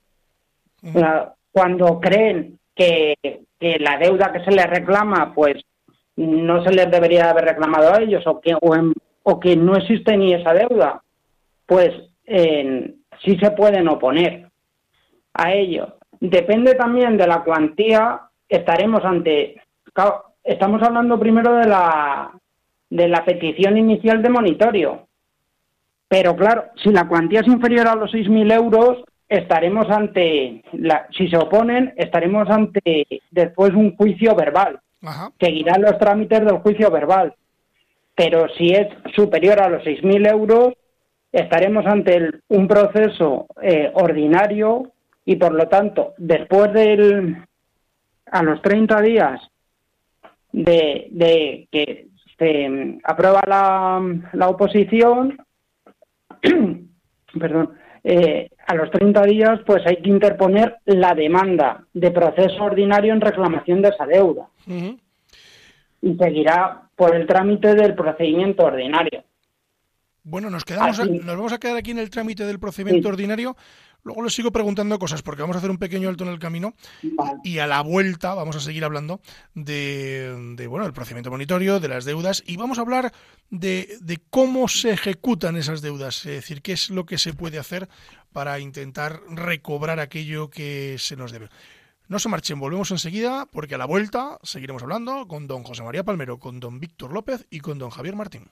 [1.52, 3.16] cuando creen que,
[3.60, 5.64] que la deuda que se les reclama, pues
[6.18, 10.34] no se les debería haber reclamado a ellos o que, o, que no existe ni
[10.34, 11.02] esa deuda,
[11.66, 11.92] pues
[12.26, 14.48] sí se pueden oponer
[15.34, 15.98] a ello.
[16.20, 19.62] Depende también de la cuantía, estaremos ante...
[20.44, 22.32] Estamos hablando primero de la,
[22.90, 25.07] de la petición inicial de monitorio.
[26.08, 31.28] Pero claro, si la cuantía es inferior a los 6.000 euros, estaremos ante, la, si
[31.28, 34.80] se oponen, estaremos ante después un juicio verbal
[35.40, 37.34] seguirán los trámites del juicio verbal.
[38.16, 40.74] Pero si es superior a los 6.000 euros,
[41.32, 44.92] estaremos ante un proceso eh, ordinario
[45.26, 47.38] y, por lo tanto, después del.
[48.32, 49.42] a los 30 días
[50.52, 52.08] de, de que
[52.40, 54.02] se mm, aprueba la,
[54.34, 55.38] la oposición,
[57.40, 63.14] perdón, eh, a los 30 días, pues hay que interponer la demanda de proceso ordinario
[63.14, 64.48] en reclamación de esa deuda.
[66.02, 69.24] Y seguirá por el trámite del procedimiento ordinario.
[70.24, 73.56] Bueno, nos quedamos, nos vamos a quedar aquí en el trámite del procedimiento ordinario.
[74.08, 76.74] Luego les sigo preguntando cosas porque vamos a hacer un pequeño alto en el camino
[77.44, 79.20] y a la vuelta vamos a seguir hablando
[79.54, 83.12] de, de, bueno, del procedimiento monitorio, de las deudas y vamos a hablar
[83.50, 87.60] de, de, cómo se ejecutan esas deudas, es decir, qué es lo que se puede
[87.60, 87.90] hacer
[88.32, 91.50] para intentar recobrar aquello que se nos debe.
[92.08, 96.06] No se marchen, volvemos enseguida porque a la vuelta seguiremos hablando con don José María
[96.06, 98.50] Palmero, con don Víctor López y con don Javier Martín.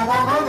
[0.00, 0.40] da da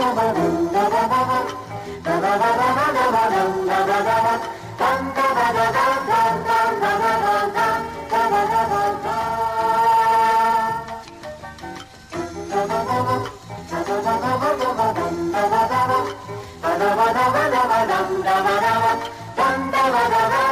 [20.08, 20.51] da da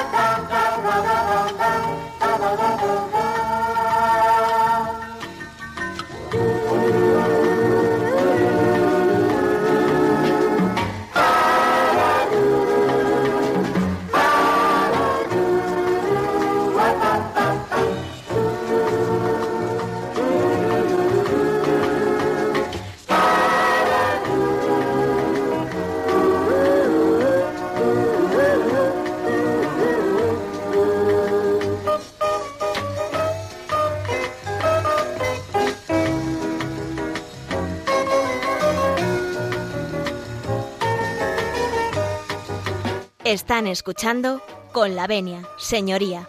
[43.31, 46.29] Están escuchando con la venia, señoría.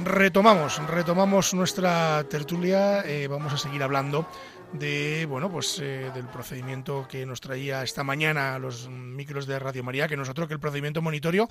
[0.00, 3.02] Retomamos, retomamos nuestra tertulia.
[3.06, 4.26] Eh, vamos a seguir hablando
[4.72, 9.84] de bueno pues eh, del procedimiento que nos traía esta mañana los micros de Radio
[9.84, 11.48] María que nosotros que el procedimiento monitorio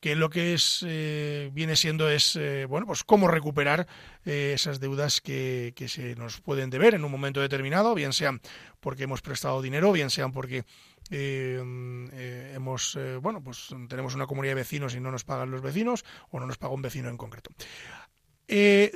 [0.00, 3.86] que lo que es eh, viene siendo es eh, bueno pues cómo recuperar
[4.24, 8.40] esas deudas que, que, se nos pueden deber en un momento determinado bien sean
[8.80, 10.64] porque hemos prestado dinero bien sean porque
[11.10, 16.40] hemos bueno pues tenemos una comunidad de vecinos y no nos pagan los vecinos o
[16.40, 17.50] no nos paga un vecino en concreto.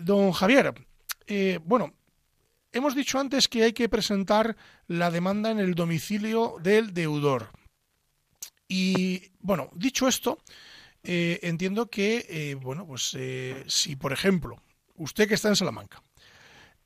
[0.02, 0.72] Don Javier
[1.62, 1.92] bueno
[2.72, 7.48] Hemos dicho antes que hay que presentar la demanda en el domicilio del deudor.
[8.68, 10.38] Y bueno, dicho esto,
[11.02, 14.56] eh, entiendo que, eh, bueno, pues eh, si por ejemplo,
[14.96, 16.02] usted que está en Salamanca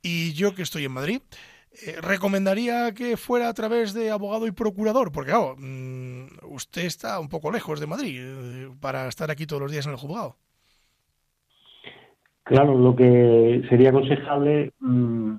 [0.00, 1.22] y yo que estoy en Madrid,
[2.02, 7.28] recomendaría que fuera a través de abogado y procurador, porque claro, mm, usted está un
[7.28, 8.20] poco lejos de Madrid
[8.78, 10.36] para estar aquí todos los días en el juzgado.
[12.44, 15.36] Claro, lo que sería aconsejable mm,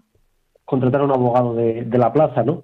[0.74, 2.64] contratar a un abogado de, la plaza, ¿no?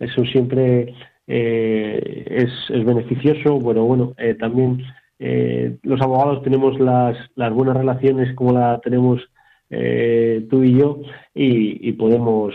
[0.00, 0.92] Eso siempre
[1.28, 3.60] eh, es, beneficioso.
[3.60, 4.82] Bueno, bueno, eh, también
[5.20, 9.22] eh, los abogados tenemos las, las buenas relaciones como la tenemos
[9.68, 11.00] tú y yo
[11.34, 12.54] y, podemos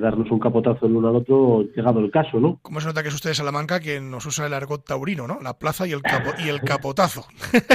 [0.00, 2.58] darnos un capotazo el uno al otro llegado el caso, ¿no?
[2.62, 5.38] ¿Cómo se nota que es usted de Salamanca que nos usa el argot taurino, ¿no?
[5.42, 6.00] La plaza y el,
[6.42, 7.26] y el capotazo.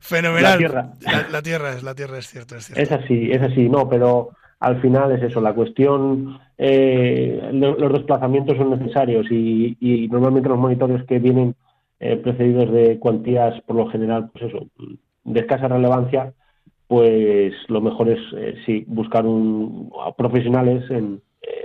[0.00, 0.52] Fenomenal.
[0.52, 0.92] La tierra.
[1.30, 2.82] La, tierra es, la tierra es cierto, es cierto.
[2.82, 4.30] Es así, es así, no, pero
[4.62, 11.04] al final es eso, la cuestión, eh, los desplazamientos son necesarios y, normalmente los monitorios
[11.04, 11.56] que vienen
[11.98, 14.68] eh, precedidos de cuantías, por lo general, pues eso,
[15.24, 16.32] de escasa relevancia,
[16.86, 21.20] pues lo mejor es eh, sí buscar un, profesionales en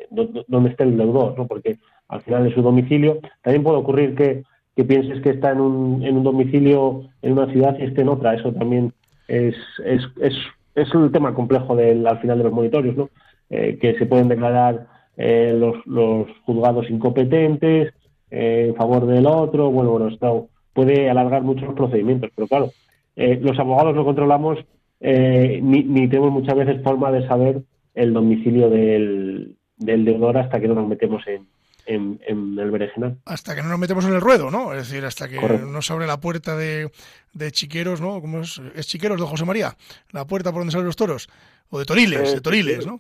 [0.10, 1.46] donde esté el deudor, ¿no?
[1.46, 3.20] porque al final es su domicilio.
[3.44, 4.44] También puede ocurrir que,
[4.76, 8.10] que pienses que está en un, en un domicilio en una ciudad y esté en
[8.10, 8.34] otra.
[8.34, 8.92] Eso también
[9.28, 9.56] es,
[9.86, 10.34] es, es
[10.78, 13.10] es el tema complejo del, al final de los monitorios, ¿no?
[13.50, 14.88] Eh, que se pueden declarar
[15.18, 17.94] eh, los, los, juzgados incompetentes
[18.30, 19.72] eh, en favor del otro.
[19.72, 22.72] Bueno, bueno, esto puede alargar mucho los procedimientos, pero claro,
[23.16, 24.60] los abogados no controlamos
[25.00, 27.62] ni, ni, tenemos muchas veces forma de saber
[27.96, 31.48] el domicilio del, del deudor hasta que no nos metemos en,
[31.88, 33.18] en, el berenjenal.
[33.26, 34.74] Hasta que no nos metemos en el ruedo, ¿no?
[34.74, 36.92] Es decir, hasta que nos abre la puerta de,
[37.34, 38.22] de Chiqueros, ¿no?
[38.22, 38.62] ¿Cómo es?
[38.76, 39.76] ¿Es Chiqueros de José María?
[40.12, 41.30] La puerta por donde salen los toros.
[41.70, 43.00] O de Toriles, de Toriles, ¿no?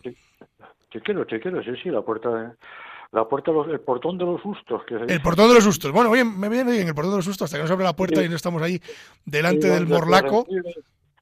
[0.92, 2.50] Chiqueros, Chiqueros, sí, sí, la puerta de...
[3.14, 4.84] La puerta, el portón de los sustos.
[4.86, 5.94] Que el portón de los sustos.
[5.94, 7.96] Bueno, bien, me viene bien el portón de los sustos hasta que nos abre la
[7.96, 8.82] puerta y no estamos ahí
[9.26, 10.46] delante del morlaco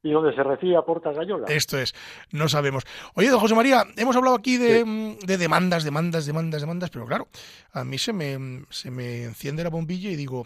[0.06, 1.48] y donde se recibe a Portas Gallola.
[1.50, 1.96] Esto es,
[2.32, 2.84] no sabemos.
[3.16, 7.08] Oye, don José María, hemos hablado aquí de, mm, de, demandas, demandas, demandas, demandas, pero
[7.08, 7.28] claro,
[7.74, 10.46] a mí se me, se me enciende la bombilla y digo,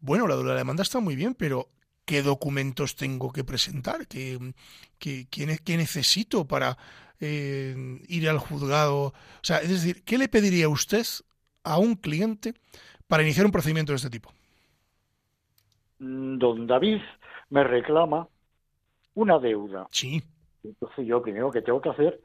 [0.00, 1.68] bueno, la, la demanda está muy bien, pero
[2.04, 4.08] ¿qué documentos tengo que presentar?
[4.08, 4.52] ¿Qué,
[4.98, 6.76] qué, qué, necesito para
[7.20, 7.76] eh,
[8.08, 8.96] ir al juzgado?
[9.04, 11.06] O sea, es decir, ¿qué le pediría usted
[11.62, 12.54] a un cliente
[13.06, 14.32] para iniciar un procedimiento de este tipo?
[16.00, 17.00] Mm, don David
[17.48, 18.26] me reclama
[19.14, 19.86] una deuda.
[19.90, 20.22] Sí.
[20.64, 22.20] Entonces yo primero que tengo que hacer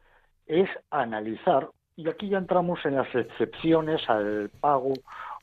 [0.46, 4.94] es analizar, y aquí ya entramos en las excepciones al pago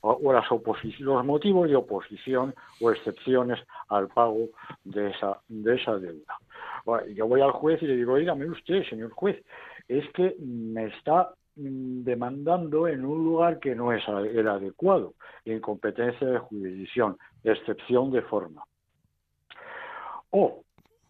[0.01, 0.45] o, las
[0.99, 4.49] los motivos de oposición o excepciones al pago
[4.85, 6.39] de esa, de esa deuda.
[7.15, 9.43] yo voy al juez y le digo, dígame usted, señor juez,
[9.89, 15.15] es que me está mm, demandando en un lugar que no es el adecuado,
[15.47, 18.63] en competencia de jurisdicción, excepción de forma.
[20.31, 20.64] O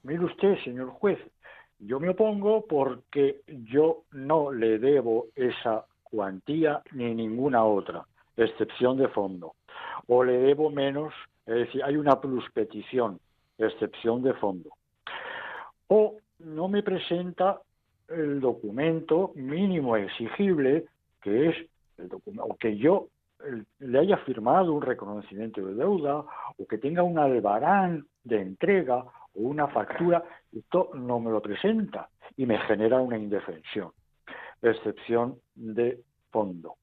[0.05, 1.19] Mire usted, señor juez,
[1.79, 8.05] yo me opongo porque yo no le debo esa cuantía ni ninguna otra,
[8.37, 9.55] excepción de fondo.
[10.07, 11.15] O le debo menos,
[11.47, 13.19] es decir, hay una pluspetición,
[13.57, 14.71] excepción de fondo.
[15.89, 17.63] O no me presenta
[18.09, 20.85] el documento mínimo exigible,
[21.23, 21.57] que es
[21.97, 23.09] el documento, que yo
[23.79, 26.25] le haya firmado un reconocimiento de deuda
[26.59, 29.05] o que tenga un albarán de entrega
[29.35, 30.23] una factura,
[30.53, 33.93] esto no me lo presenta y me genera una indefensión.
[34.63, 36.77] Excepción de fondo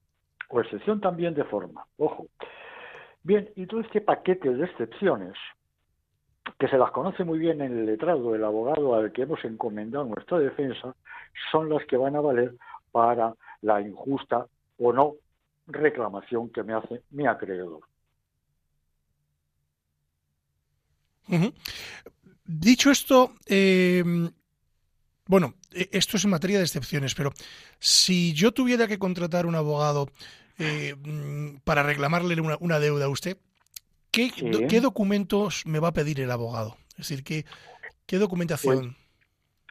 [0.52, 1.86] o excepción también de forma.
[1.98, 2.28] Ojo.
[3.24, 5.34] Bien, y todo este paquete de excepciones,
[6.60, 10.06] que se las conoce muy bien en el letrado del abogado al que hemos encomendado
[10.06, 10.96] nuestra defensa,
[11.52, 12.56] son las que van a valer
[12.92, 14.48] para la injusta
[14.80, 15.14] o no
[15.68, 17.82] reclamación que me hace mi acreedor.
[22.54, 24.04] Dicho esto, eh,
[25.26, 27.32] bueno, e, esto es en materia de excepciones, pero
[27.80, 30.10] si yo tuviera que contratar un abogado
[30.60, 33.38] eh, mm, para reclamarle una, deuda a usted,
[34.12, 36.76] ¿qué, documentos me va a pedir el abogado?
[36.98, 37.46] Es decir, ¿qué,
[38.06, 38.98] qué documentación?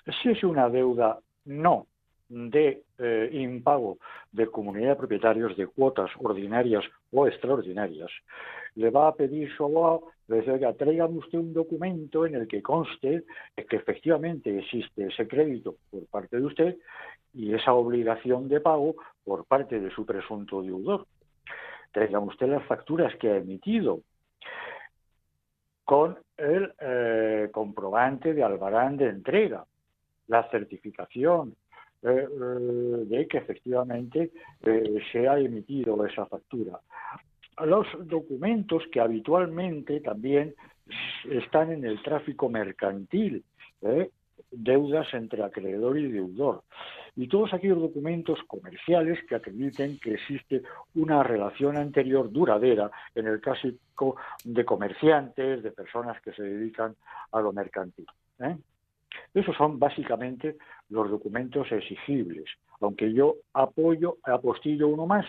[0.07, 1.87] Pues, si es una deuda no
[2.31, 3.99] de eh, impago
[4.33, 8.11] de comunidad de propietarios de cuotas ordinarias o extraordinarias,
[8.75, 12.63] le va a pedir abogado, le dice, oiga, tráigame usted un documento en el que
[12.63, 13.25] conste
[13.57, 16.77] que efectivamente existe ese crédito por parte de usted
[17.35, 18.95] y esa obligación de pago
[19.25, 21.07] por parte de su presunto deudor.
[21.93, 24.03] Tráigame usted las facturas que ha emitido
[25.85, 29.65] con el eh, comprobante de albarán de entrega,
[30.29, 31.57] la certificación,
[32.03, 34.31] eh, eh, de que efectivamente
[35.11, 36.81] se ha emitido esa factura
[37.67, 40.55] los documentos que habitualmente también
[41.31, 43.45] están en el tráfico mercantil,
[43.83, 44.11] ¿eh?
[44.51, 46.63] deudas entre acreedor y deudor,
[47.17, 50.63] y todos aquellos documentos comerciales que acrediten que existe
[50.95, 53.69] una relación anterior duradera en el caso
[54.45, 56.95] de comerciantes, de personas que se dedican
[57.33, 58.07] a lo mercantil.
[58.41, 58.57] ¿eh?
[59.35, 60.57] Esos son básicamente
[60.89, 62.45] los documentos exigibles,
[62.81, 65.27] aunque yo apoyo, apostillo uno más,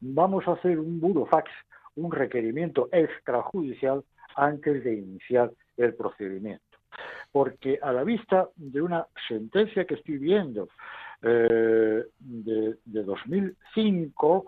[0.00, 1.50] vamos a hacer un burofax,
[1.96, 4.04] un requerimiento extrajudicial
[4.36, 6.64] antes de iniciar el procedimiento.
[7.32, 10.68] Porque a la vista de una sentencia que estoy viendo
[11.22, 14.46] eh, de, de 2005,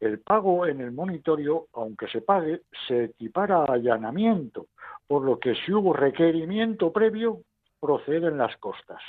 [0.00, 4.66] el pago en el monitorio, aunque se pague, se equipara a allanamiento,
[5.06, 7.42] por lo que si hubo requerimiento previo,
[7.80, 9.00] procede en las costas.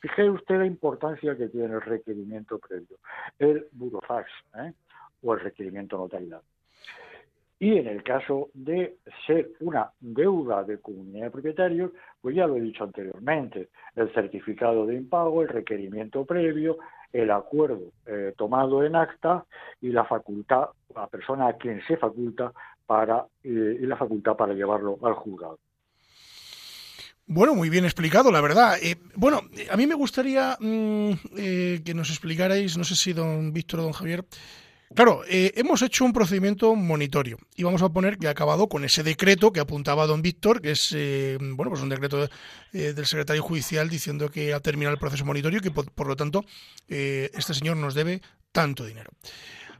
[0.00, 2.98] Fíjese usted la importancia que tiene el requerimiento previo,
[3.38, 4.30] el burofax.
[4.58, 4.72] ¿eh?
[5.22, 6.40] O el requerimiento notarial.
[7.62, 8.96] Y en el caso de
[9.26, 11.90] ser una deuda de comunidad de propietarios,
[12.22, 16.78] pues ya lo he dicho anteriormente, el certificado de impago, el requerimiento previo,
[17.12, 19.44] el acuerdo eh, tomado en acta
[19.82, 22.50] y la facultad, la persona a quien se faculta
[22.86, 25.58] para eh, y la facultad para llevarlo al juzgado.
[27.26, 28.78] Bueno, muy bien explicado, la verdad.
[28.82, 31.12] Eh, bueno, a mí me gustaría mm,
[31.84, 34.24] que nos explicarais, no sé si don Víctor o don Javier,
[34.92, 38.84] Claro, eh, hemos hecho un procedimiento monitorio y vamos a poner que ha acabado con
[38.84, 42.24] ese decreto que apuntaba don Víctor, que es eh, bueno pues un decreto
[42.72, 46.16] eh, del secretario judicial diciendo que ha terminado el proceso monitorio y que por, lo
[46.16, 46.44] tanto
[46.88, 48.20] este señor nos debe
[48.50, 49.10] tanto dinero.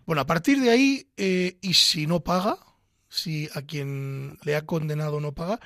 [0.07, 2.57] Bueno, a partir de ahí, y si no paga,
[3.09, 5.59] si a quien le ha condenado no paga,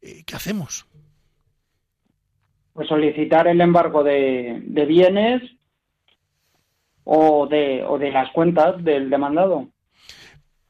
[0.00, 0.86] ¿qué hacemos?
[2.72, 5.42] Pues solicitar el embargo de, de bienes
[7.04, 9.66] o de, o de las cuentas del demandado.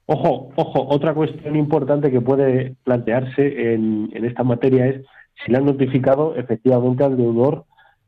[0.07, 5.03] Ojo, ojo, otra cuestión importante que puede plantearse en, en esta materia es
[5.45, 7.65] si le han notificado efectivamente al deudor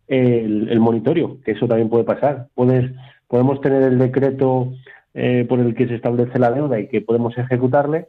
[0.07, 2.49] el, el monitorio, que eso también puede pasar.
[2.55, 2.93] Puedes,
[3.29, 4.73] podemos tener el decreto
[5.15, 8.09] eh, por el que se establece la deuda y que podemos ejecutarle,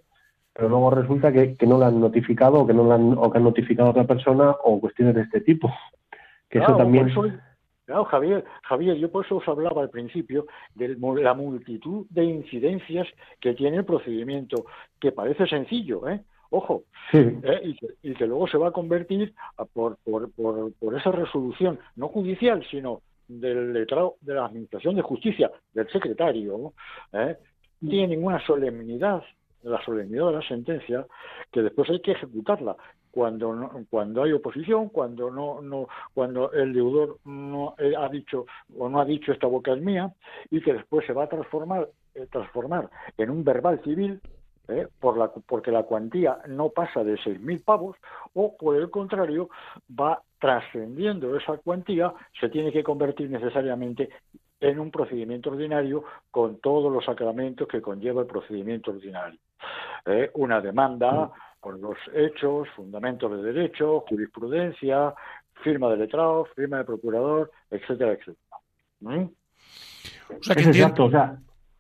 [0.54, 3.32] pero luego resulta que, que no lo han notificado o que no lo han, o
[3.32, 5.72] que han notificado a otra persona o cuestiones de este tipo.
[6.50, 7.12] Que eso también.
[7.86, 13.08] Claro, Javier, Javier, yo por eso os hablaba al principio de la multitud de incidencias
[13.40, 14.66] que tiene el procedimiento,
[15.00, 16.22] que parece sencillo, ¿eh?
[16.50, 16.84] Ojo,
[17.14, 17.76] ¿eh?
[18.02, 19.34] y, que, luego se va a convertir
[19.74, 25.52] por, por, por, esa resolución, no judicial, sino del letrado de la Administración de Justicia,
[25.74, 26.74] del secretario,
[27.14, 27.36] ¿eh?
[27.82, 29.24] no tiene ninguna solemnidad,
[29.66, 31.06] la solemnidad de la sentencia,
[31.52, 32.76] que después hay que ejecutarla.
[33.12, 38.46] Cuando cuando hay oposición, cuando no no cuando el deudor no eh, ha dicho
[38.78, 40.14] o no ha dicho esta boca es mía
[40.52, 44.20] y que después se va a transformar eh, transformar en un verbal civil
[44.68, 47.98] eh, por la, porque la cuantía no pasa de 6.000 pavos
[48.34, 49.50] o por el contrario
[49.90, 54.10] va trascendiendo esa cuantía se tiene que convertir necesariamente
[54.60, 59.40] en un procedimiento ordinario con todos los sacramentos que conlleva el procedimiento ordinario.
[60.34, 61.32] una demanda, mm
[61.66, 65.16] con los hechos, fundamentos de derecho, jurisprudencia,
[65.64, 68.58] firma de letrado, firma de procurador, etcétera, etcétera.
[69.00, 69.24] ¿Mm?
[69.24, 71.40] O sea, que es exacto, o sea,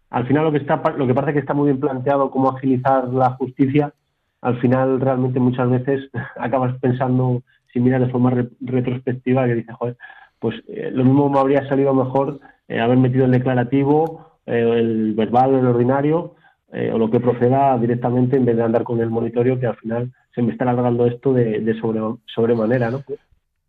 [0.09, 3.07] al final lo que está lo que parece que está muy bien planteado cómo agilizar
[3.09, 3.93] la justicia,
[4.41, 9.97] al final realmente muchas veces acabas pensando si miras de forma retrospectiva que dices, joder,
[10.39, 15.13] pues eh, lo mismo me habría salido mejor eh, haber metido el declarativo, eh, el
[15.13, 16.35] verbal, el ordinario,
[16.71, 19.77] eh, o lo que proceda directamente en vez de andar con el monitorio que al
[19.77, 23.01] final se me está alargando esto de, de sobre, sobremanera, ¿no?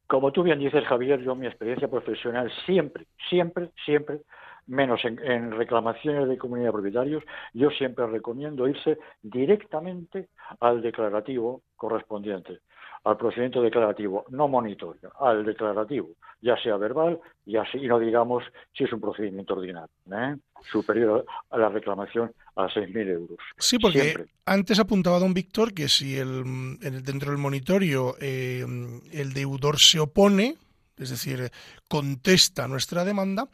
[0.07, 4.21] Como tú bien dices, Javier, yo mi experiencia profesional siempre, siempre, siempre,
[4.67, 7.25] menos en, reclamaciones de comunidad de propietarios,
[7.55, 10.29] yo siempre recomiendo irse directamente
[10.61, 12.61] al declarativo correspondiente.
[13.07, 18.43] Al procedimiento declarativo, no monitorio, al declarativo, ya sea verbal, ya sea, y no digamos
[18.77, 20.37] si es un procedimiento ordinario, ¿eh?
[20.69, 23.39] superior a la reclamación a 6.000 euros.
[23.59, 28.67] Sí, porque antes apuntaba don Víctor que si el, dentro del monitorio eh,
[29.13, 30.57] el deudor se opone,
[30.99, 31.49] es decir,
[31.89, 33.47] contesta nuestra demanda,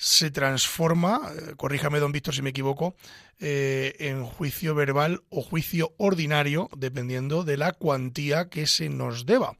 [0.00, 2.96] se transforma, eh, corríjame don Víctor si me equivoco,
[3.38, 9.58] eh, en juicio verbal o juicio ordinario, dependiendo de la cuantía que se nos deba.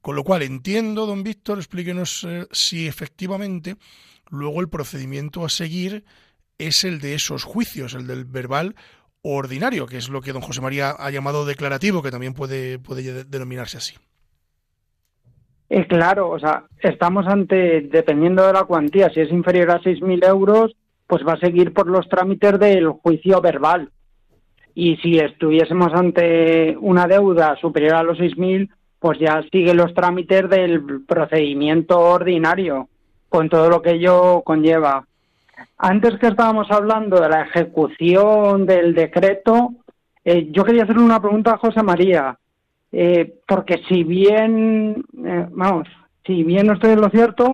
[0.00, 3.76] Con lo cual entiendo, don Víctor, explíquenos eh, si efectivamente
[4.28, 6.04] luego el procedimiento a seguir
[6.58, 8.74] es el de esos juicios, el del verbal
[9.22, 13.22] ordinario, que es lo que don José María ha llamado declarativo, que también puede, puede
[13.22, 13.94] denominarse así.
[15.68, 20.26] Eh, claro, o sea, estamos ante, dependiendo de la cuantía, si es inferior a 6.000
[20.26, 23.90] euros, pues va a seguir por los trámites del juicio verbal.
[24.74, 30.48] Y si estuviésemos ante una deuda superior a los 6.000, pues ya sigue los trámites
[30.48, 32.88] del procedimiento ordinario,
[33.28, 35.06] con todo lo que ello conlleva.
[35.78, 39.72] Antes que estábamos hablando de la ejecución del decreto,
[40.24, 42.36] eh, yo quería hacerle una pregunta a José María.
[42.98, 45.86] Eh, porque si bien, eh, vamos,
[46.24, 47.52] si bien no estoy en lo cierto,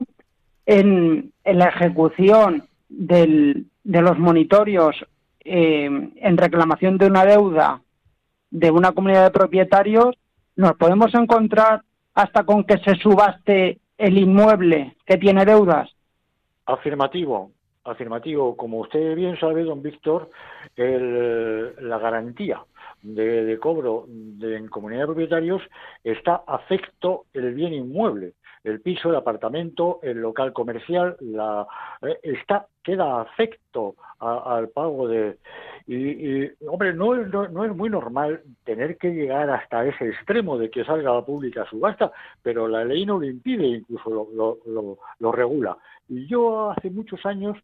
[0.66, 4.94] en, la ejecución del, de los monitorios
[5.40, 7.82] eh, en reclamación de una deuda
[8.52, 10.14] de una comunidad de propietarios,
[10.54, 11.82] nos podemos encontrar
[12.14, 15.90] hasta con que se subaste el inmueble que tiene deudas.
[16.66, 17.50] Afirmativo,
[17.82, 18.56] afirmativo.
[18.56, 20.30] Como usted bien sabe, don Víctor,
[20.76, 22.62] la garantía
[23.02, 25.62] de, cobro de, en comunidad de propietarios
[26.04, 28.34] está afecto el bien inmueble
[28.64, 31.66] el piso, el apartamento, el local comercial, la,
[32.02, 35.38] eh, está queda afecto al pago de
[35.86, 40.84] y, hombre no, no, es muy normal tener que llegar hasta ese extremo de que
[40.84, 45.76] salga la pública subasta, pero la ley no lo impide, incluso lo, lo, lo, regula.
[46.08, 47.56] Y yo hace muchos años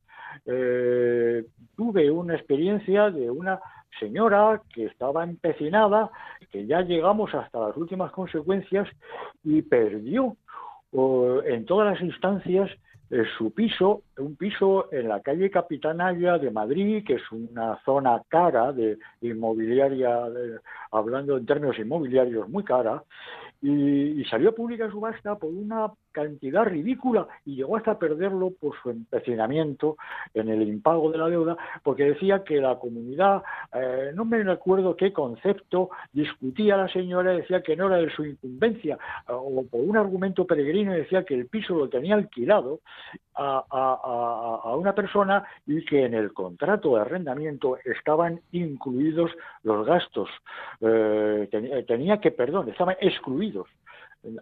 [0.46, 1.44] eh,
[1.76, 3.60] tuve una experiencia de una
[3.98, 6.10] señora que estaba empecinada,
[6.50, 8.88] que ya llegamos hasta las últimas consecuencias
[9.44, 10.36] y perdió
[10.92, 12.70] en todas las instancias
[13.10, 18.22] eh, su piso, un piso en la calle Capitanaya de Madrid, que es una zona
[18.28, 20.24] cara de inmobiliaria,
[20.90, 23.02] hablando en términos inmobiliarios muy cara,
[23.62, 28.90] y, salió a pública subasta por una cantidad ridícula y llegó hasta perderlo por su
[28.90, 29.96] empecinamiento
[30.34, 33.42] en el impago de la deuda, porque decía que la comunidad,
[33.72, 38.24] eh, no me recuerdo qué concepto, discutía la señora, decía que no era de su
[38.24, 38.98] incumbencia,
[39.28, 42.80] eh, o por un argumento peregrino decía que el piso lo tenía alquilado
[43.34, 43.64] a,
[44.64, 49.30] a, una persona y que en el contrato de arrendamiento estaban incluidos
[49.62, 50.28] los gastos,
[50.80, 51.48] eh,
[51.86, 53.68] tenía que, perdón, estaban excluidos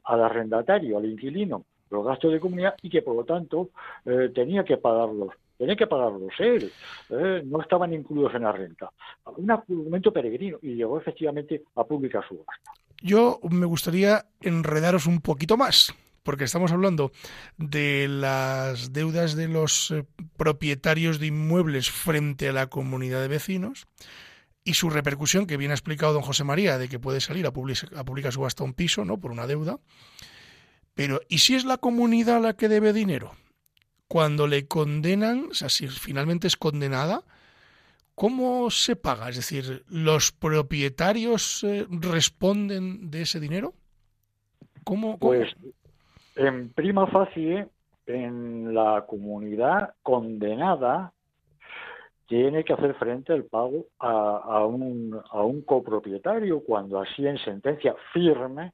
[0.05, 3.71] al arrendatario, al inquilino, los gastos de comunidad y que por lo tanto
[4.05, 5.31] eh, tenía que pagarlos.
[5.57, 6.71] Tenía que pagarlos él,
[7.09, 8.91] eh, no estaban incluidos en la renta.
[9.39, 12.73] Un argumento peregrino y llegó efectivamente a publicar su gasto.
[13.03, 15.95] Yo me gustaría enredaros un poquito más
[16.27, 17.13] porque estamos hablando
[17.57, 20.05] de las deudas de los eh,
[20.37, 23.87] propietarios de inmuebles frente a la comunidad de vecinos
[24.67, 27.53] y su repercusión, que bien ha explicado don José María, de que puede salir a,
[27.53, 29.17] publicar, a publicar subasta un piso, ¿no?
[29.19, 29.79] Por una deuda.
[30.95, 33.31] Pero, ¿y si es la comunidad la que debe dinero?
[34.09, 37.23] Cuando le condenan, o sea, si finalmente es condenada,
[38.17, 39.29] ¿cómo se paga?
[39.29, 43.73] Es decir, ¿los propietarios eh, responden de ese dinero?
[44.83, 45.55] ¿Cómo, Pues,
[46.35, 47.69] en prima facie,
[48.07, 51.13] en la comunidad condenada
[52.27, 55.23] tiene que hacer frente al pago a, un,
[55.65, 58.73] copropietario cuando así en sentencia firme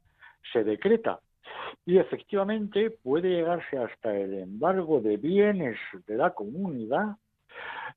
[0.51, 1.19] se decreta.
[1.85, 5.77] Y efectivamente puede llegarse hasta el embargo de bienes
[6.07, 7.15] de la comunidad,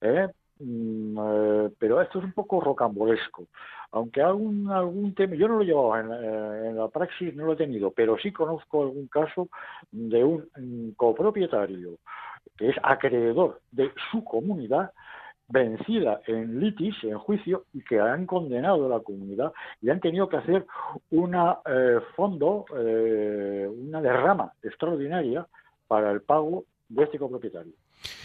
[0.01, 0.29] ¿eh?
[0.59, 3.45] mm, eh, pero esto es un poco rocambolesco.
[3.93, 7.47] Aunque algún, algún tema, yo no lo he llevado en, eh, en, la praxis, no
[7.47, 9.49] lo he tenido, pero sí conozco algún caso
[9.91, 11.99] de un copropietario
[12.57, 14.93] que es acreedor de su comunidad
[15.49, 20.29] vencida en litis, en juicio, y que han condenado a la comunidad y han tenido
[20.29, 20.67] que hacer
[21.11, 25.47] una eh, fondo, eh, una derrama extraordinaria
[25.87, 27.73] para el pago de este copropietario.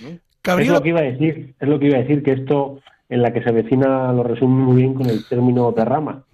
[0.02, 0.16] ¿Mm?
[0.60, 3.22] Es lo que iba a decir, es lo que iba a decir, que esto en
[3.22, 6.24] la que se vecina lo resume muy bien con el término derrama.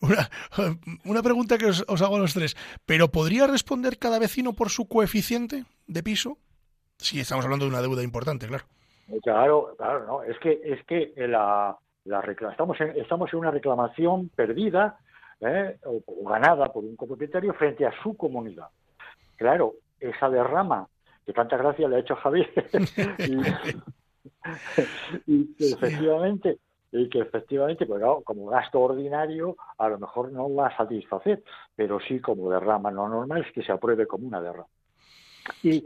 [0.00, 0.28] una,
[1.04, 2.56] una, pregunta que os, os hago a los tres.
[2.84, 6.36] ¿Pero podría responder cada vecino por su coeficiente de piso?
[6.98, 8.64] Sí, estamos hablando de una deuda importante, claro.
[9.22, 10.22] Claro, claro, no.
[10.22, 14.98] Es que, es que la, La estamos, en, estamos en una reclamación perdida
[15.40, 15.78] ¿eh?
[15.84, 18.68] o, ganada por un copropietario frente a su comunidad.
[19.36, 20.88] Claro, esa derrama
[21.24, 22.50] que tanta gracia le ha hecho a Javier
[25.26, 26.58] y, efectivamente
[26.90, 31.42] y que efectivamente, pues como gasto ordinario, a lo mejor no va a satisfacer,
[31.76, 32.90] pero sí como derrama.
[32.90, 34.68] Lo normal es que se apruebe como una derrama.
[35.62, 35.84] ¿Y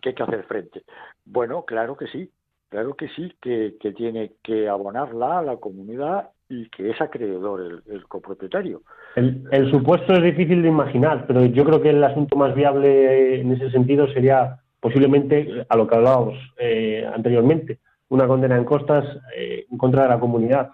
[0.00, 0.82] qué hay que hacer frente?
[1.24, 2.30] Bueno, claro que sí,
[2.68, 8.06] claro que sí, que, tiene que abonarla a la comunidad y que es acreedor el,
[8.08, 8.82] copropietario.
[9.16, 13.52] El, supuesto es difícil de imaginar, pero yo creo que el asunto más viable en
[13.52, 17.78] ese sentido sería posiblemente a lo que hablábamos eh, anteriormente,
[18.08, 19.04] una condena en costas
[19.36, 20.70] eh, en contra de la comunidad.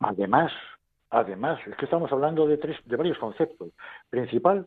[0.00, 0.52] Además,
[1.10, 3.70] además, es que estamos hablando de tres, de varios conceptos.
[4.10, 4.66] Principal,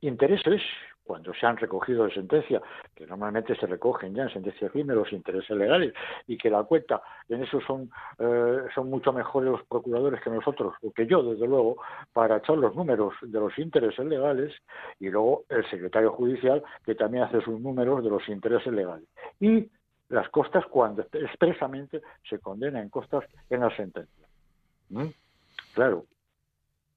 [0.00, 0.62] intereses,
[1.04, 2.60] cuando se han recogido de sentencia,
[2.94, 5.92] que normalmente se recogen ya en sentencia firme los intereses legales
[6.26, 10.74] y que la cuenta en eso son, eh, son mucho mejores los procuradores que nosotros,
[10.82, 11.76] o que yo, desde luego,
[12.12, 14.52] para echar los números de los intereses legales
[14.98, 19.06] y luego el secretario judicial que también hace sus números de los intereses legales.
[19.40, 19.70] Y
[20.08, 24.26] las costas cuando expresamente se condena en costas en la sentencia.
[24.90, 25.08] ¿Mm?
[25.74, 26.04] Claro,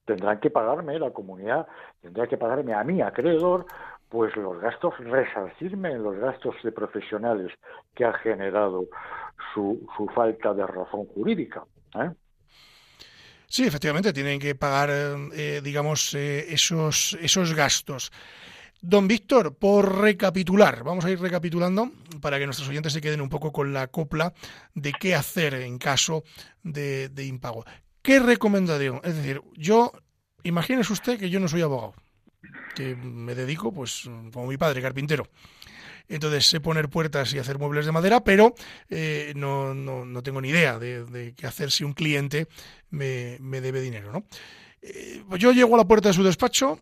[0.06, 1.68] tendrán que pagarme la comunidad,
[2.02, 3.66] tendrá que pagarme a mí, acreedor,
[4.10, 7.52] pues los gastos, resarcirme en los gastos de profesionales
[7.96, 8.86] que ha generado
[9.54, 11.64] su, su falta de razón jurídica.
[11.96, 12.12] ¿eh?
[13.48, 18.12] Sí, efectivamente, tienen que pagar, eh, digamos, eh, esos, esos gastos.
[18.80, 21.92] Don Víctor, por recapitular, vamos a ir recapitulando
[22.22, 24.34] para que nuestros oyentes se queden un poco con la copla
[24.76, 26.24] de qué hacer en caso
[26.62, 27.66] de, de impago.
[28.02, 29.02] ¿Qué recomendación?
[29.04, 29.92] Es decir, yo,
[30.44, 31.94] imagínese usted que yo no soy abogado
[32.76, 35.28] que me dedico, pues, como mi padre, carpintero.
[36.10, 38.56] Entonces sé poner puertas y hacer muebles de madera, pero
[38.90, 42.48] eh, no, no, tengo ni idea de, qué hacer si un cliente
[42.90, 44.12] me, debe dinero.
[44.12, 44.26] ¿no?
[44.82, 46.82] Eh, pues yo llego a la puerta de su despacho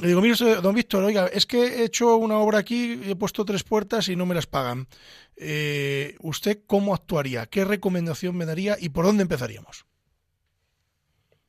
[0.00, 3.44] y digo, mire, don Víctor, oiga, es que he hecho una obra aquí, he puesto
[3.44, 4.86] tres puertas y no me las pagan.
[5.36, 7.46] Eh, ¿Usted cómo actuaría?
[7.46, 9.87] ¿Qué recomendación me daría y por dónde empezaríamos?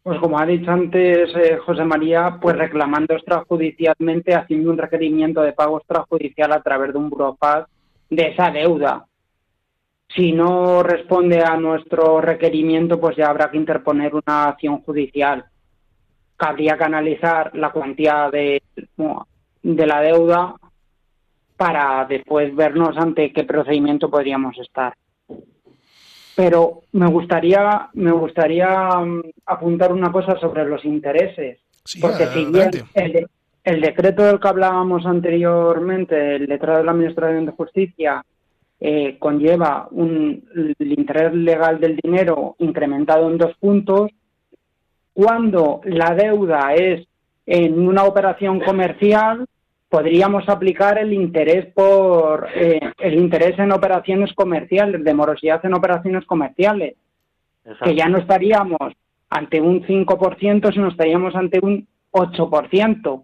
[0.01, 5.53] Pues como ha dicho antes eh, José María, pues reclamando extrajudicialmente, haciendo un requerimiento de
[5.53, 7.69] pago extrajudicial a través de un burofax
[8.09, 9.05] de esa deuda.
[10.15, 15.45] Si no responde a nuestro requerimiento, pues ya habrá que interponer una acción judicial.
[16.35, 18.63] Cabría canalizar la cuantía de,
[19.61, 20.55] de la deuda
[21.57, 24.93] para después vernos ante qué procedimiento podríamos estar
[26.39, 31.59] pero me gustaría me gustaría mm, apuntar una cosa sobre los intereses.
[31.99, 32.71] Porque si bien
[33.65, 38.23] el, decreto del que hablábamos anteriormente el letrado de la administración de justicia
[38.79, 40.45] eh, conlleva un,
[40.79, 44.09] el interés legal del dinero incrementado en dos puntos
[45.13, 47.05] cuando la deuda es
[47.47, 49.45] en una operación comercial
[49.89, 56.25] podríamos aplicar el interés por eh, el interés en operaciones comerciales, de morosidad en operaciones
[56.25, 56.95] comerciales,
[57.83, 58.93] que ya no estaríamos
[59.29, 63.23] ante un 5%, sino estaríamos ante un 8%,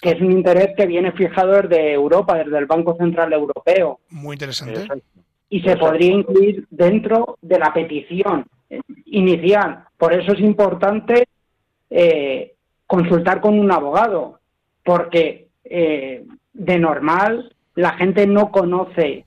[0.00, 3.98] que es un interés que viene fijado desde Europa, desde el Banco Central Europeo.
[4.10, 4.86] Muy interesante.
[5.50, 8.44] Y se podría incluir dentro de la petición
[9.06, 9.84] inicial.
[9.96, 11.26] Por eso es importante
[11.90, 12.54] eh,
[12.86, 14.38] consultar con un abogado,
[14.88, 16.24] porque eh,
[16.54, 19.26] de normal la gente no conoce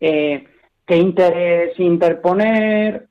[0.00, 0.48] eh,
[0.86, 3.06] qué interés interponer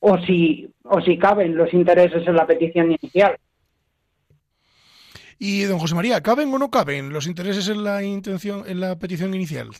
[0.00, 3.38] o si, o si caben los intereses en la petición inicial.
[5.38, 8.98] Y don José María, ¿caben o no caben los intereses en la intención, en la
[8.98, 9.70] petición inicial?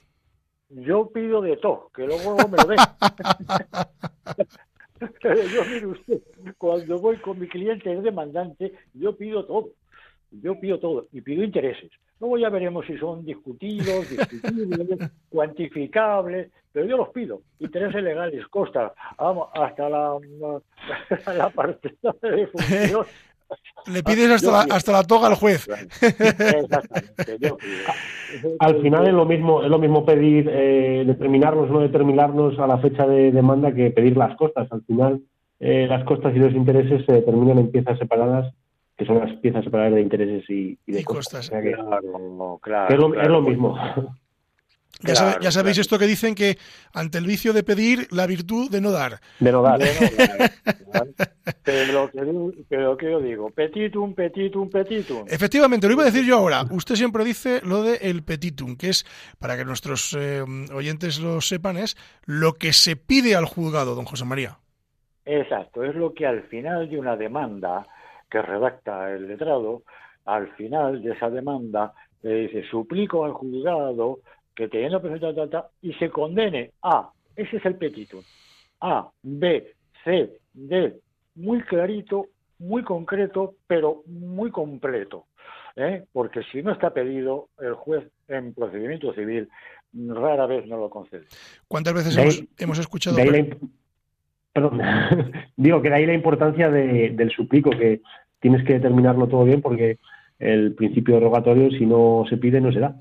[0.70, 2.78] Yo pido de todo, que luego me lo den.
[5.22, 6.22] yo mire usted,
[6.56, 9.68] cuando voy con mi cliente el demandante, yo pido todo.
[10.30, 11.90] Yo pido todo y pido intereses.
[12.20, 17.42] Luego ya veremos si son discutidos, discutibles, cuantificables, pero yo los pido.
[17.58, 20.18] Intereses legales, costa, vamos, hasta la,
[21.34, 23.06] la, parte de función.
[23.86, 25.66] Le pides hasta, la, hasta la toga al juez.
[26.02, 27.38] Exactamente.
[28.58, 32.66] Al final es lo mismo, es lo mismo pedir eh, determinarnos o no determinarnos a
[32.66, 34.70] la fecha de demanda que pedir las costas.
[34.70, 35.22] Al final
[35.60, 38.52] eh, las costas y los intereses se determinan en piezas separadas
[38.98, 41.50] que son las piezas separadas de intereses y, de costas.
[41.52, 41.78] es,
[43.28, 43.78] lo, mismo.
[45.00, 46.58] Ya, sabéis esto que dicen que
[46.92, 49.20] ante el vicio de pedir, la virtud de no dar.
[49.38, 49.78] De no dar.
[51.62, 52.10] pero,
[52.82, 55.24] lo que, yo digo, petitum, petitum, petitum.
[55.28, 56.64] Efectivamente, lo iba a decir yo ahora.
[56.68, 59.06] Usted siempre dice lo de el petitum, que es,
[59.38, 60.42] para que nuestros eh,
[60.74, 64.58] oyentes lo sepan, es lo que se pide al juzgado, don José María.
[65.24, 67.86] Exacto, es lo que al final de una demanda
[68.30, 69.82] que redacta el letrado,
[70.24, 74.20] al final de esa demanda le dice, suplico al juzgado
[74.54, 78.22] que teniendo perfecta y se condene a, ese es el petitum,
[78.80, 79.74] A, B,
[80.04, 80.98] C, D,
[81.36, 82.26] muy clarito,
[82.58, 85.26] muy concreto, pero muy completo.
[85.76, 86.04] ¿eh?
[86.12, 89.48] Porque si no está pedido, el juez en procedimiento civil
[89.92, 91.26] rara vez no lo concede.
[91.68, 93.16] ¿Cuántas veces hemos, escuchado?
[94.52, 94.80] Perdón,
[95.56, 98.00] digo que de ahí la importancia del suplico, que
[98.40, 99.98] tienes que determinarlo todo bien porque
[100.38, 102.96] el principio de rogatorio, si no se pide, no se da.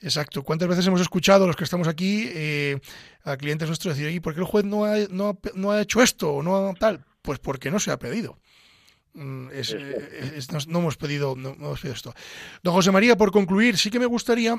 [0.00, 0.42] Exacto.
[0.42, 2.78] ¿Cuántas veces hemos escuchado, los que estamos aquí, eh,
[3.24, 6.02] a clientes nuestros decir, ¿y por qué el juez no ha, no, no ha hecho
[6.02, 7.04] esto o no tal?
[7.22, 8.38] Pues porque no se ha pedido.
[9.12, 12.14] Mm, eh, no, hemos pedido, no, hemos pedido esto.
[12.62, 14.56] Don José María, por concluir, sí que me gustaría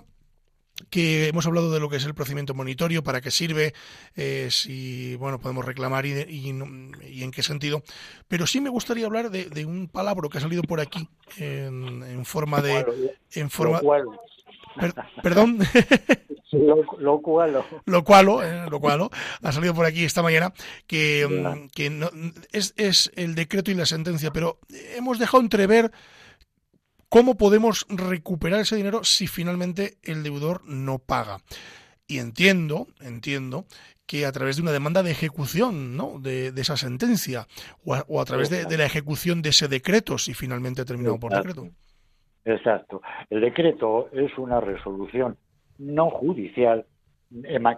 [0.89, 3.73] que hemos hablado de lo que es el procedimiento monitorio, para qué sirve,
[4.15, 7.83] eh, si bueno podemos reclamar y, y, en qué sentido.
[8.27, 11.07] Pero sí me gustaría hablar de, un palabra que ha salido por aquí
[11.37, 12.85] en, forma de
[13.33, 13.81] en forma
[15.21, 15.59] perdón.
[16.51, 19.09] Lo, cual lo cual eh, lo cual
[19.41, 20.53] ha salido por aquí esta mañana
[20.85, 22.09] que, mm, que no,
[22.51, 24.59] es, es el decreto y la sentencia, pero
[24.97, 25.91] hemos dejado entrever
[27.11, 31.39] cómo podemos recuperar ese dinero si finalmente el deudor no paga.
[32.07, 33.65] Y entiendo, entiendo
[34.07, 36.19] que a través de una demanda de ejecución ¿no?
[36.19, 37.47] de, esa sentencia
[37.83, 41.33] o a, través de, de, la ejecución de ese decreto, si finalmente ha terminado por
[41.33, 41.67] decreto.
[42.45, 43.01] Exacto.
[43.29, 45.37] El decreto es una resolución
[45.77, 46.85] no judicial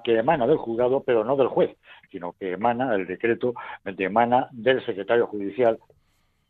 [0.03, 1.75] que emana del juzgado, pero no del juez,
[2.11, 3.53] sino que emana, el decreto
[3.85, 5.79] emana del secretario judicial,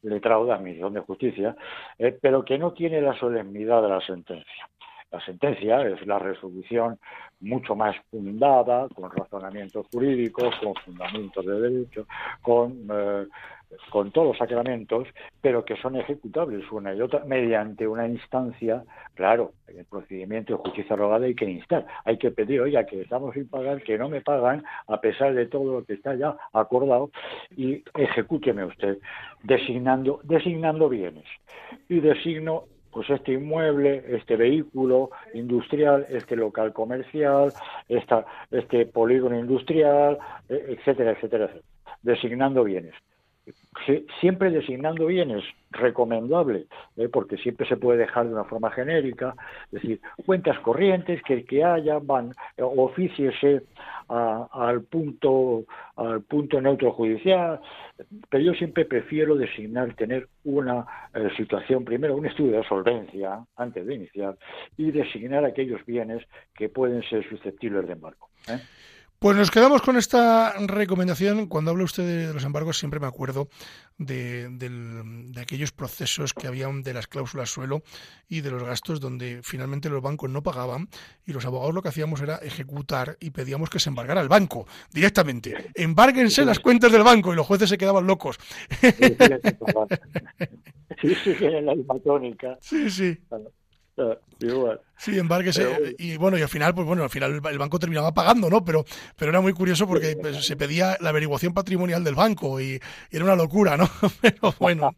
[0.04, 1.56] letrado de Admisión de Justicia,
[1.98, 4.70] eh, pero que no tiene la solemnidad de la sentencia.
[5.12, 7.00] La sentencia es la resolución
[7.40, 12.08] mucho más fundada, con razonamientos jurídicos, con fundamentos de derecho,
[12.42, 13.28] con eh,
[13.90, 15.08] con todos los sacramentos,
[15.42, 18.84] pero que son ejecutables una y otra mediante una instancia,
[19.16, 23.34] claro, el procedimiento de justicia rogada hay que instar, hay que pedir, oiga, que estamos
[23.34, 27.12] sin pagar, que no me pagan, a pesar de todo lo que está ya acordado,
[27.56, 28.98] y ejecúteme usted,
[29.44, 31.26] designando, designando bienes.
[31.90, 37.52] Y designo pues este inmueble, este vehículo industrial, este local comercial,
[37.90, 41.64] esta, este polígono industrial, e, etcétera, etcétera, etcétera,
[42.04, 42.94] designando bienes
[44.22, 47.10] siempre designando bienes, recomendable, ¿eh?
[47.10, 49.36] porque siempre se puede dejar de una forma genérica,
[49.66, 53.64] es decir, cuentas corrientes que que haya van, eh, oficiese
[54.08, 55.64] al punto
[55.96, 57.60] al punto neutro judicial,
[58.30, 63.86] pero yo siempre prefiero designar, tener una eh, situación, primero un estudio de solvencia antes
[63.86, 64.38] de iniciar
[64.78, 66.24] y designar aquellos bienes
[66.54, 68.30] que pueden ser susceptibles de embargo.
[69.24, 71.48] Pues nos quedamos con esta recomendación.
[71.48, 73.48] Cuando habla usted de los embargos, siempre me acuerdo
[73.98, 74.50] de,
[75.42, 77.84] aquellos procesos que habían de las cláusulas suelo
[78.28, 80.90] y de los gastos donde finalmente los bancos no pagaban
[81.26, 84.68] y los abogados lo que hacíamos era ejecutar y pedíamos que se embargara el banco
[84.92, 85.72] directamente.
[85.74, 88.38] Embárguense las cuentas del banco y los jueces se quedaban locos.
[91.02, 92.58] Sí, sí, la tónica.
[92.60, 93.18] Sí,
[93.96, 94.04] sí.
[94.98, 95.96] Sí, embárguese.
[95.98, 98.64] Y bueno, y al final, pues bueno, al final el banco terminaba pagando, ¿no?
[98.64, 98.86] Pero,
[99.18, 102.80] pero era muy curioso porque pues, se pedía la averiguación patrimonial del banco y,
[103.12, 103.90] era una locura, ¿no?
[104.22, 104.96] Pero bueno,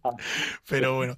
[0.69, 1.15] pero bueno.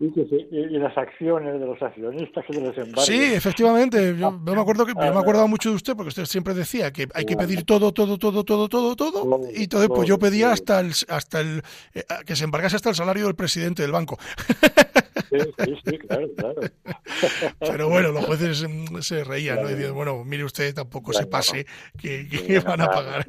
[0.00, 3.04] Y, las acciones de los accionistas que les embargan.
[3.04, 4.16] Sí, efectivamente.
[4.16, 7.08] Yo, me acuerdo que yo me acordaba mucho de usted porque usted siempre decía que
[7.14, 9.40] hay que pedir todo, todo, todo, todo, todo, todo.
[9.54, 11.62] Y entonces, pues yo pedía hasta el, hasta el
[11.94, 14.18] eh, que se embargase hasta el salario del presidente del banco.
[15.30, 16.60] Sí, sí, claro, claro.
[17.60, 18.66] Pero bueno, los jueces
[19.00, 19.70] se reían, ¿no?
[19.70, 21.66] Y bueno, mire usted, tampoco se pase,
[21.98, 22.26] que,
[22.66, 23.26] van a pagar.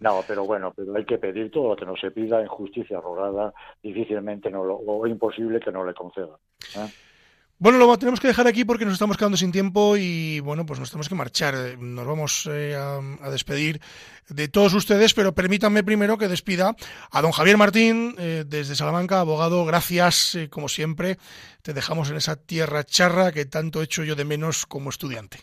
[0.00, 2.98] No, pero bueno, pero hay que pedir todo lo que no se pida en justicia
[3.00, 3.52] rogada,
[3.82, 6.38] difícilmente no lo, o imposible que no le conceda.
[6.76, 6.88] ¿eh?
[7.62, 10.80] Bueno, lo tenemos que dejar aquí porque nos estamos quedando sin tiempo y bueno, pues
[10.80, 11.52] nos tenemos que marchar.
[11.78, 13.80] Nos vamos eh, a, despedir
[14.30, 16.74] de todos ustedes, pero permítanme primero que despida
[17.12, 19.66] a don Javier Martín eh, desde Salamanca, abogado.
[19.66, 21.16] Gracias, eh, como siempre.
[21.62, 25.40] Te dejamos en esa tierra charra que tanto he hecho yo de menos como estudiante.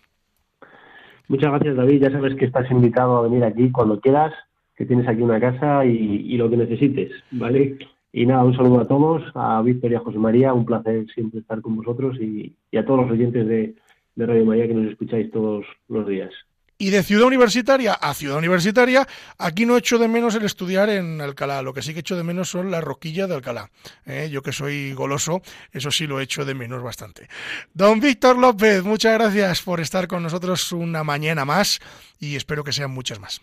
[1.28, 2.02] Muchas gracias, David.
[2.02, 4.34] Ya sabes que estás invitado a venir aquí cuando quieras,
[4.76, 7.78] que tienes aquí una casa y, y lo que necesites, ¿vale?
[8.18, 11.42] Y nada, un saludo a todos, a Víctor y a José María, un placer siempre
[11.42, 13.76] estar con vosotros y, a todos los oyentes de,
[14.16, 16.32] de Radio María que nos escucháis todos los días.
[16.80, 19.08] Y de ciudad universitaria a ciudad universitaria,
[19.38, 21.62] aquí no echo de menos el estudiar en Alcalá.
[21.62, 23.70] Lo que sí que echo de menos son las roquillas de Alcalá.
[24.08, 24.30] ¿eh?
[24.32, 27.28] Yo que soy goloso, eso sí lo echo de menos bastante.
[27.76, 31.80] Don Víctor López, muchas gracias por estar con nosotros una mañana más
[32.20, 33.42] y espero que sean muchas más.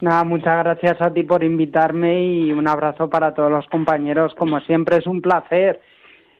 [0.00, 4.34] Nada, muchas gracias a ti por invitarme y un abrazo para todos los compañeros.
[4.34, 5.80] Como siempre es un placer.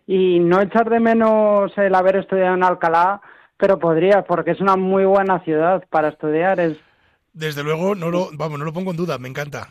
[0.06, 3.20] Y no echar de menos el haber estudiado en Alcalá,
[3.56, 6.60] pero podría, porque es una muy buena ciudad para estudiar.
[6.60, 6.76] Es
[7.36, 9.68] desde luego, no lo, vamos, no lo pongo en duda, me encanta.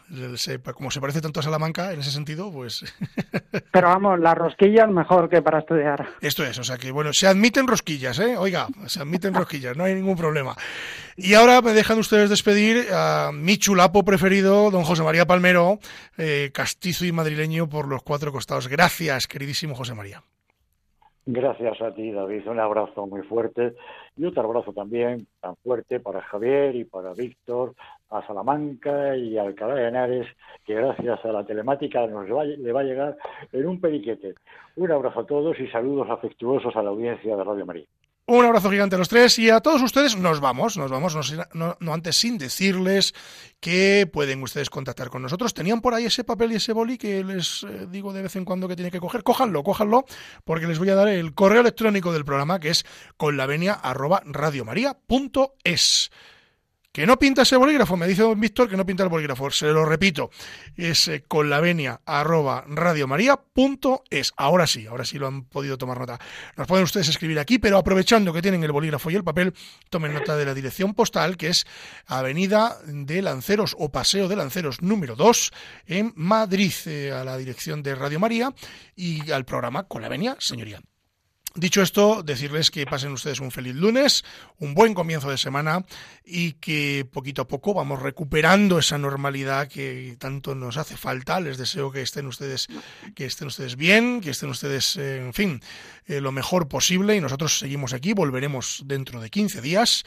[0.75, 2.85] como se parece tanto a Salamanca en ese sentido, pues.
[3.71, 6.07] Pero vamos, la rosquilla es mejor que para estudiar.
[6.21, 8.37] Esto es, o sea que bueno, se admiten rosquillas, ¿eh?
[8.37, 10.55] Oiga, se admiten rosquillas, no hay ningún problema.
[11.17, 15.79] Y ahora me dejan ustedes despedir a mi chulapo preferido, don José María Palmero,
[16.19, 18.67] eh, castizo y madrileño por los cuatro costados.
[18.67, 20.21] Gracias, queridísimo José María.
[21.25, 22.47] Gracias a ti, David.
[22.47, 23.73] Un abrazo muy fuerte
[24.17, 27.73] y otro abrazo también tan fuerte para Javier y para Víctor,
[28.09, 30.27] a Salamanca y a Alcalá de Henares,
[30.65, 33.17] que gracias a la telemática nos le va a llegar
[33.51, 34.35] en un periquete.
[34.75, 37.85] Un abrazo a todos y saludos afectuosos a la audiencia de Radio María.
[38.27, 41.15] Un abrazo gigante a los tres y a todos ustedes nos vamos, nos vamos,
[41.53, 43.13] no, antes sin decirles
[43.59, 45.53] que pueden ustedes contactar con nosotros.
[45.53, 48.43] Tenían por ahí ese papel y ese boli que les eh, digo de vez en
[48.43, 49.21] cuando que tienen que coger.
[49.21, 50.05] Cójanlo, cójanlo,
[50.43, 52.83] porque les voy a dar el correo electrónico del programa que es
[53.17, 56.09] conlavenia@radiomaria.es.
[56.95, 59.67] Que no pinta ese bolígrafo, me dice don Víctor que no pinta el bolígrafo, se
[59.67, 60.29] lo repito,
[60.77, 64.31] es eh, con la venia arroba radiomaria.es.
[64.37, 66.17] Ahora sí, ahora sí lo han podido tomar nota.
[66.55, 69.53] Nos pueden ustedes escribir aquí, pero aprovechando que tienen el bolígrafo y el papel,
[69.89, 71.67] tomen nota de la dirección postal, que es
[72.05, 75.51] Avenida de Lanceros o Paseo de Lanceros número 2
[75.87, 78.53] en Madrid, eh, a la dirección de Radio María
[78.95, 80.79] y al programa con la venia, señoría.
[81.57, 84.25] Dicho esto, decirles que pasen ustedes un feliz lunes,
[84.59, 85.85] un buen comienzo de semana
[86.25, 91.39] y que poquito a poco vamos recuperando esa normalidad que tanto nos hace falta.
[91.39, 92.67] Les deseo que estén ustedes,
[93.15, 95.61] que estén ustedes bien, que estén ustedes, en fin,
[96.07, 100.03] eh, lo mejor posible y nosotros seguimos aquí, volveremos dentro de 15 días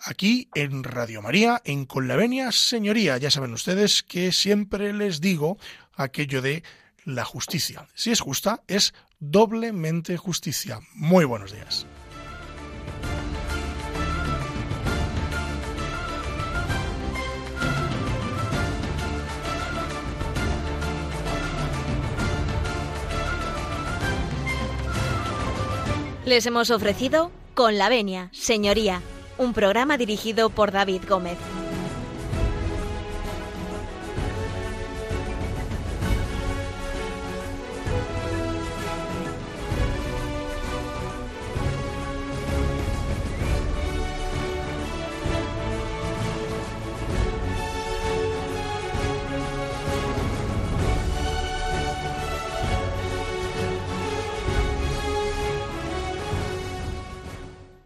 [0.00, 2.08] aquí en Radio María, en Con
[2.52, 3.18] Señoría.
[3.18, 5.58] Ya saben ustedes que siempre les digo
[5.96, 6.62] aquello de
[7.08, 7.88] la justicia.
[7.94, 10.80] Si es justa, es doblemente justicia.
[10.94, 11.86] Muy buenos días.
[26.26, 29.00] Les hemos ofrecido Con la Venia, Señoría,
[29.38, 31.38] un programa dirigido por David Gómez.